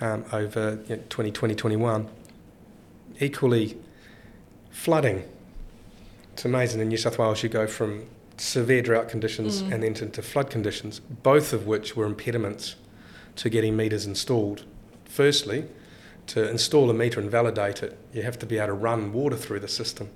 um, 0.02 0.24
over 0.32 0.78
you 0.88 0.96
know, 0.96 1.02
2020 1.08 1.54
21. 1.54 2.08
Equally, 3.20 3.76
flooding. 4.70 5.24
It's 6.34 6.44
amazing 6.44 6.80
in 6.80 6.88
New 6.88 6.96
South 6.96 7.18
Wales 7.18 7.42
you 7.42 7.48
go 7.48 7.66
from 7.66 8.06
severe 8.36 8.82
drought 8.82 9.08
conditions 9.08 9.62
Mm. 9.62 9.72
and 9.72 9.82
then 9.82 9.94
to, 9.94 10.06
to 10.06 10.22
flood 10.22 10.50
conditions, 10.50 11.00
both 11.00 11.52
of 11.52 11.66
which 11.66 11.96
were 11.96 12.04
impediments 12.06 12.76
to 13.36 13.50
getting 13.50 13.76
meters 13.76 14.06
installed. 14.06 14.64
Firstly, 15.04 15.66
to 16.28 16.48
install 16.48 16.88
a 16.90 16.94
meter 16.94 17.20
and 17.20 17.30
validate 17.30 17.82
it, 17.82 17.98
you 18.12 18.22
have 18.22 18.38
to 18.38 18.46
be 18.46 18.58
able 18.58 18.68
to 18.68 18.72
run 18.74 19.12
water 19.12 19.36
through 19.36 19.60
the 19.60 19.68
system 19.68 20.10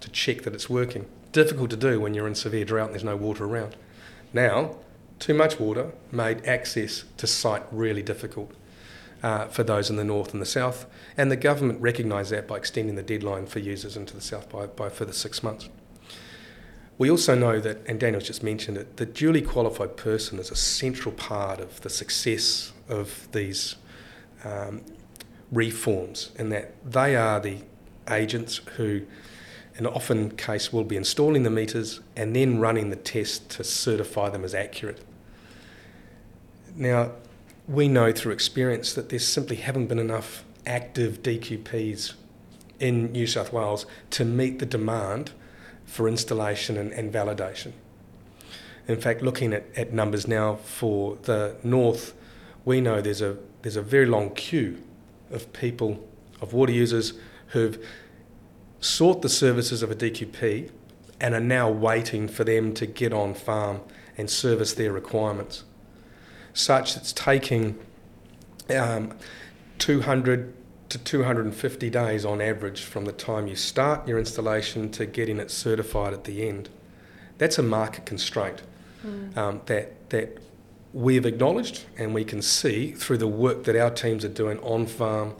to 0.00 0.10
check 0.10 0.42
that 0.42 0.54
it's 0.54 0.70
working. 0.70 1.06
Difficult 1.32 1.70
to 1.70 1.76
do 1.76 2.00
when 2.00 2.14
you're 2.14 2.26
in 2.26 2.34
severe 2.34 2.64
drought 2.64 2.86
and 2.86 2.94
there's 2.94 3.04
no 3.04 3.16
water 3.16 3.44
around. 3.44 3.76
Now, 4.32 4.76
too 5.18 5.34
much 5.34 5.60
water 5.60 5.92
made 6.10 6.44
access 6.46 7.04
to 7.16 7.26
site 7.26 7.62
really 7.70 8.02
difficult 8.02 8.52
uh, 9.22 9.46
for 9.46 9.62
those 9.62 9.88
in 9.88 9.96
the 9.96 10.04
north 10.04 10.32
and 10.32 10.42
the 10.42 10.46
south, 10.46 10.86
and 11.16 11.30
the 11.30 11.36
government 11.36 11.80
recognised 11.80 12.32
that 12.32 12.48
by 12.48 12.56
extending 12.56 12.96
the 12.96 13.02
deadline 13.02 13.46
for 13.46 13.60
users 13.60 13.96
into 13.96 14.14
the 14.14 14.20
south 14.20 14.48
by, 14.48 14.66
by 14.66 14.88
further 14.88 15.12
six 15.12 15.42
months. 15.42 15.68
We 17.02 17.10
also 17.10 17.34
know 17.34 17.58
that, 17.58 17.78
and 17.86 17.98
Daniel's 17.98 18.28
just 18.28 18.44
mentioned 18.44 18.76
it, 18.76 18.96
the 18.96 19.06
duly 19.06 19.42
qualified 19.42 19.96
person 19.96 20.38
is 20.38 20.52
a 20.52 20.54
central 20.54 21.12
part 21.12 21.58
of 21.58 21.80
the 21.80 21.90
success 21.90 22.72
of 22.88 23.26
these 23.32 23.74
um, 24.44 24.82
reforms, 25.50 26.30
in 26.38 26.50
that 26.50 26.74
they 26.88 27.16
are 27.16 27.40
the 27.40 27.56
agents 28.08 28.60
who, 28.76 29.02
in 29.76 29.84
often 29.84 30.30
case, 30.36 30.72
will 30.72 30.84
be 30.84 30.96
installing 30.96 31.42
the 31.42 31.50
meters 31.50 31.98
and 32.14 32.36
then 32.36 32.60
running 32.60 32.90
the 32.90 32.94
test 32.94 33.50
to 33.50 33.64
certify 33.64 34.30
them 34.30 34.44
as 34.44 34.54
accurate. 34.54 35.04
Now, 36.76 37.14
we 37.66 37.88
know 37.88 38.12
through 38.12 38.30
experience 38.30 38.94
that 38.94 39.08
there 39.08 39.18
simply 39.18 39.56
haven't 39.56 39.88
been 39.88 39.98
enough 39.98 40.44
active 40.66 41.20
DQPs 41.24 42.12
in 42.78 43.10
New 43.10 43.26
South 43.26 43.52
Wales 43.52 43.86
to 44.10 44.24
meet 44.24 44.60
the 44.60 44.66
demand 44.66 45.32
for 45.92 46.08
installation 46.08 46.78
and, 46.78 46.90
and 46.92 47.12
validation. 47.12 47.72
In 48.88 48.98
fact, 48.98 49.20
looking 49.20 49.52
at, 49.52 49.64
at 49.76 49.92
numbers 49.92 50.26
now 50.26 50.56
for 50.56 51.16
the 51.24 51.54
north, 51.62 52.14
we 52.64 52.80
know 52.80 53.02
there's 53.02 53.20
a 53.20 53.36
there's 53.60 53.76
a 53.76 53.82
very 53.82 54.06
long 54.06 54.30
queue 54.30 54.82
of 55.30 55.52
people, 55.52 56.02
of 56.40 56.54
water 56.54 56.72
users 56.72 57.12
who've 57.48 57.78
sought 58.80 59.20
the 59.20 59.28
services 59.28 59.82
of 59.82 59.90
a 59.90 59.94
DQP 59.94 60.70
and 61.20 61.34
are 61.34 61.40
now 61.40 61.70
waiting 61.70 62.26
for 62.26 62.42
them 62.42 62.72
to 62.74 62.86
get 62.86 63.12
on 63.12 63.34
farm 63.34 63.82
and 64.16 64.30
service 64.30 64.72
their 64.72 64.92
requirements. 64.92 65.62
Such 66.54 66.96
it's 66.96 67.12
taking 67.12 67.78
um, 68.74 69.14
200 69.78 70.54
to 70.92 70.98
250 70.98 71.88
days 71.88 72.24
on 72.26 72.42
average 72.42 72.82
from 72.82 73.06
the 73.06 73.12
time 73.12 73.46
you 73.46 73.56
start 73.56 74.06
your 74.06 74.18
installation 74.18 74.90
to 74.90 75.06
getting 75.06 75.38
it 75.38 75.50
certified 75.50 76.12
at 76.12 76.24
the 76.24 76.46
end. 76.46 76.68
That's 77.38 77.58
a 77.58 77.62
market 77.62 78.04
constraint 78.04 78.62
um, 79.34 79.62
that 79.66 80.10
that 80.10 80.38
we've 80.92 81.24
acknowledged 81.24 81.86
and 81.96 82.12
we 82.12 82.24
can 82.24 82.42
see 82.42 82.92
through 82.92 83.16
the 83.16 83.26
work 83.26 83.64
that 83.64 83.74
our 83.74 83.90
teams 83.90 84.22
are 84.22 84.28
doing 84.28 84.58
on 84.58 84.86
farm, 84.86 85.34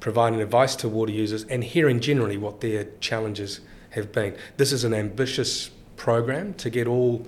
providing 0.00 0.40
advice 0.40 0.74
to 0.76 0.88
water 0.88 1.12
users 1.12 1.44
and 1.44 1.62
hearing 1.62 2.00
generally 2.00 2.38
what 2.38 2.62
their 2.62 2.86
challenges 2.98 3.60
have 3.90 4.10
been. 4.10 4.34
This 4.56 4.72
is 4.72 4.84
an 4.84 4.94
ambitious 4.94 5.70
program 5.96 6.54
to 6.54 6.70
get 6.70 6.86
all 6.86 7.26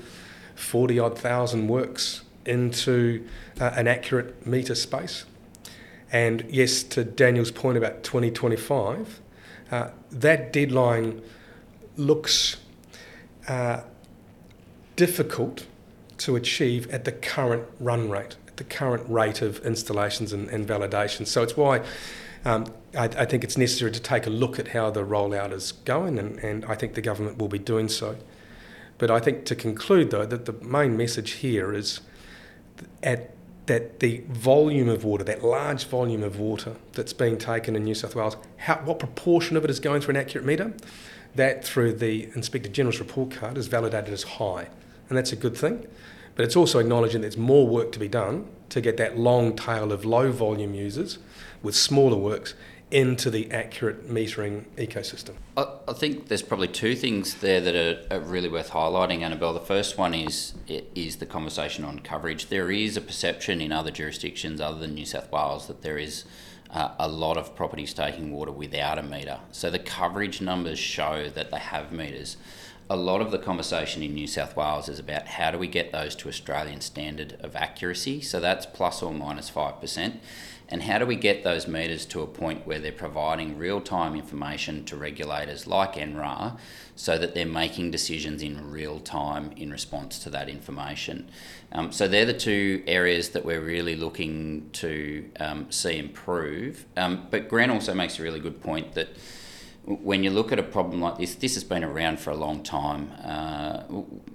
40 0.54 0.98
odd 0.98 1.18
thousand 1.18 1.68
works 1.68 2.22
into 2.46 3.26
uh, 3.60 3.72
an 3.76 3.86
accurate 3.86 4.46
meter 4.46 4.74
space. 4.74 5.26
And 6.14 6.46
yes, 6.48 6.84
to 6.84 7.02
Daniel's 7.02 7.50
point 7.50 7.76
about 7.76 8.04
2025, 8.04 9.20
uh, 9.72 9.90
that 10.12 10.52
deadline 10.52 11.20
looks 11.96 12.58
uh, 13.48 13.80
difficult 14.94 15.66
to 16.18 16.36
achieve 16.36 16.88
at 16.90 17.04
the 17.04 17.10
current 17.10 17.64
run 17.80 18.08
rate, 18.08 18.36
at 18.46 18.58
the 18.58 18.64
current 18.64 19.04
rate 19.10 19.42
of 19.42 19.58
installations 19.66 20.32
and, 20.32 20.48
and 20.50 20.68
validations. 20.68 21.26
So 21.26 21.42
it's 21.42 21.56
why 21.56 21.84
um, 22.44 22.66
I, 22.96 23.06
I, 23.06 23.24
think 23.24 23.42
it's 23.42 23.58
necessary 23.58 23.90
to 23.90 24.00
take 24.00 24.24
a 24.28 24.30
look 24.30 24.60
at 24.60 24.68
how 24.68 24.90
the 24.90 25.04
rollout 25.04 25.52
is 25.52 25.72
going, 25.72 26.20
and, 26.20 26.38
and 26.38 26.64
I 26.66 26.76
think 26.76 26.94
the 26.94 27.02
government 27.02 27.38
will 27.38 27.48
be 27.48 27.58
doing 27.58 27.88
so. 27.88 28.16
But 28.98 29.10
I 29.10 29.18
think 29.18 29.46
to 29.46 29.56
conclude, 29.56 30.12
though, 30.12 30.26
that 30.26 30.44
the 30.44 30.52
main 30.64 30.96
message 30.96 31.32
here 31.32 31.72
is 31.72 32.02
at 33.02 33.34
that 33.66 34.00
the 34.00 34.22
volume 34.28 34.88
of 34.88 35.04
water, 35.04 35.24
that 35.24 35.42
large 35.42 35.86
volume 35.86 36.22
of 36.22 36.38
water 36.38 36.76
that's 36.92 37.12
being 37.12 37.38
taken 37.38 37.74
in 37.74 37.84
New 37.84 37.94
South 37.94 38.14
Wales, 38.14 38.36
how, 38.58 38.76
what 38.84 38.98
proportion 38.98 39.56
of 39.56 39.64
it 39.64 39.70
is 39.70 39.80
going 39.80 40.00
through 40.00 40.12
an 40.12 40.20
accurate 40.20 40.46
meter, 40.46 40.74
that 41.34 41.64
through 41.64 41.94
the 41.94 42.24
Inspector 42.34 42.68
General's 42.68 43.00
report 43.00 43.30
card 43.30 43.56
is 43.56 43.66
validated 43.66 44.12
as 44.12 44.22
high. 44.22 44.68
And 45.08 45.18
that's 45.18 45.32
a 45.32 45.36
good 45.36 45.56
thing. 45.56 45.86
But 46.34 46.44
it's 46.44 46.56
also 46.56 46.78
acknowledging 46.78 47.20
there's 47.20 47.36
more 47.36 47.66
work 47.66 47.92
to 47.92 47.98
be 47.98 48.08
done 48.08 48.46
to 48.70 48.80
get 48.80 48.96
that 48.96 49.18
long 49.18 49.54
tail 49.54 49.92
of 49.92 50.04
low 50.04 50.32
volume 50.32 50.74
users 50.74 51.18
with 51.62 51.74
smaller 51.74 52.16
works 52.16 52.54
into 52.94 53.28
the 53.28 53.50
accurate 53.50 54.08
metering 54.08 54.64
ecosystem. 54.76 55.34
I, 55.56 55.66
I 55.88 55.92
think 55.92 56.28
there's 56.28 56.42
probably 56.42 56.68
two 56.68 56.94
things 56.94 57.34
there 57.34 57.60
that 57.60 57.74
are, 57.74 58.16
are, 58.16 58.20
really 58.20 58.48
worth 58.48 58.70
highlighting, 58.70 59.22
Annabelle. 59.22 59.52
The 59.52 59.58
first 59.58 59.98
one 59.98 60.14
is 60.14 60.54
is 60.68 61.16
the 61.16 61.26
conversation 61.26 61.84
on 61.84 61.98
coverage. 61.98 62.46
There 62.46 62.70
is 62.70 62.96
a 62.96 63.00
perception 63.00 63.60
in 63.60 63.72
other 63.72 63.90
jurisdictions 63.90 64.60
other 64.60 64.78
than 64.78 64.94
New 64.94 65.06
South 65.06 65.30
Wales 65.32 65.66
that 65.66 65.82
there 65.82 65.98
is 65.98 66.24
uh, 66.70 66.90
a 67.00 67.08
lot 67.08 67.36
of 67.36 67.56
properties 67.56 67.92
taking 67.94 68.30
water 68.30 68.52
without 68.52 68.96
a 68.96 69.02
meter. 69.02 69.40
So 69.50 69.70
the 69.70 69.80
coverage 69.80 70.40
numbers 70.40 70.78
show 70.78 71.28
that 71.30 71.50
they 71.50 71.58
have 71.58 71.90
meters. 71.90 72.36
A 72.90 72.96
lot 72.96 73.20
of 73.20 73.30
the 73.30 73.38
conversation 73.38 74.02
in 74.02 74.14
New 74.14 74.26
South 74.26 74.56
Wales 74.56 74.88
is 74.88 74.98
about 74.98 75.26
how 75.26 75.50
do 75.50 75.58
we 75.58 75.66
get 75.66 75.90
those 75.90 76.14
to 76.16 76.28
Australian 76.28 76.82
standard 76.82 77.38
of 77.40 77.56
accuracy. 77.56 78.20
So 78.20 78.40
that's 78.40 78.66
plus 78.66 79.02
or 79.02 79.10
minus 79.10 79.20
minus 79.20 79.48
five 79.48 79.80
percent 79.80 80.20
and 80.68 80.82
how 80.82 80.98
do 80.98 81.06
we 81.06 81.16
get 81.16 81.44
those 81.44 81.68
meters 81.68 82.06
to 82.06 82.22
a 82.22 82.26
point 82.26 82.66
where 82.66 82.78
they're 82.78 82.92
providing 82.92 83.58
real 83.58 83.80
time 83.80 84.14
information 84.14 84.84
to 84.86 84.96
regulators 84.96 85.66
like 85.66 85.94
NRAR 85.94 86.58
so 86.96 87.18
that 87.18 87.34
they're 87.34 87.44
making 87.44 87.90
decisions 87.90 88.42
in 88.42 88.70
real 88.70 88.98
time 88.98 89.52
in 89.56 89.70
response 89.70 90.18
to 90.20 90.30
that 90.30 90.48
information? 90.48 91.28
Um, 91.72 91.92
so 91.92 92.08
they're 92.08 92.24
the 92.24 92.32
two 92.32 92.82
areas 92.86 93.30
that 93.30 93.44
we're 93.44 93.60
really 93.60 93.94
looking 93.94 94.70
to 94.74 95.30
um, 95.38 95.70
see 95.70 95.98
improve. 95.98 96.86
Um, 96.96 97.26
but 97.30 97.48
Grant 97.48 97.70
also 97.70 97.92
makes 97.92 98.18
a 98.18 98.22
really 98.22 98.40
good 98.40 98.62
point 98.62 98.94
that 98.94 99.10
when 99.86 100.24
you 100.24 100.30
look 100.30 100.50
at 100.50 100.58
a 100.58 100.62
problem 100.62 101.02
like 101.02 101.18
this, 101.18 101.34
this 101.34 101.54
has 101.54 101.64
been 101.64 101.84
around 101.84 102.18
for 102.18 102.30
a 102.30 102.36
long 102.36 102.62
time. 102.62 103.12
Uh, 103.22 103.82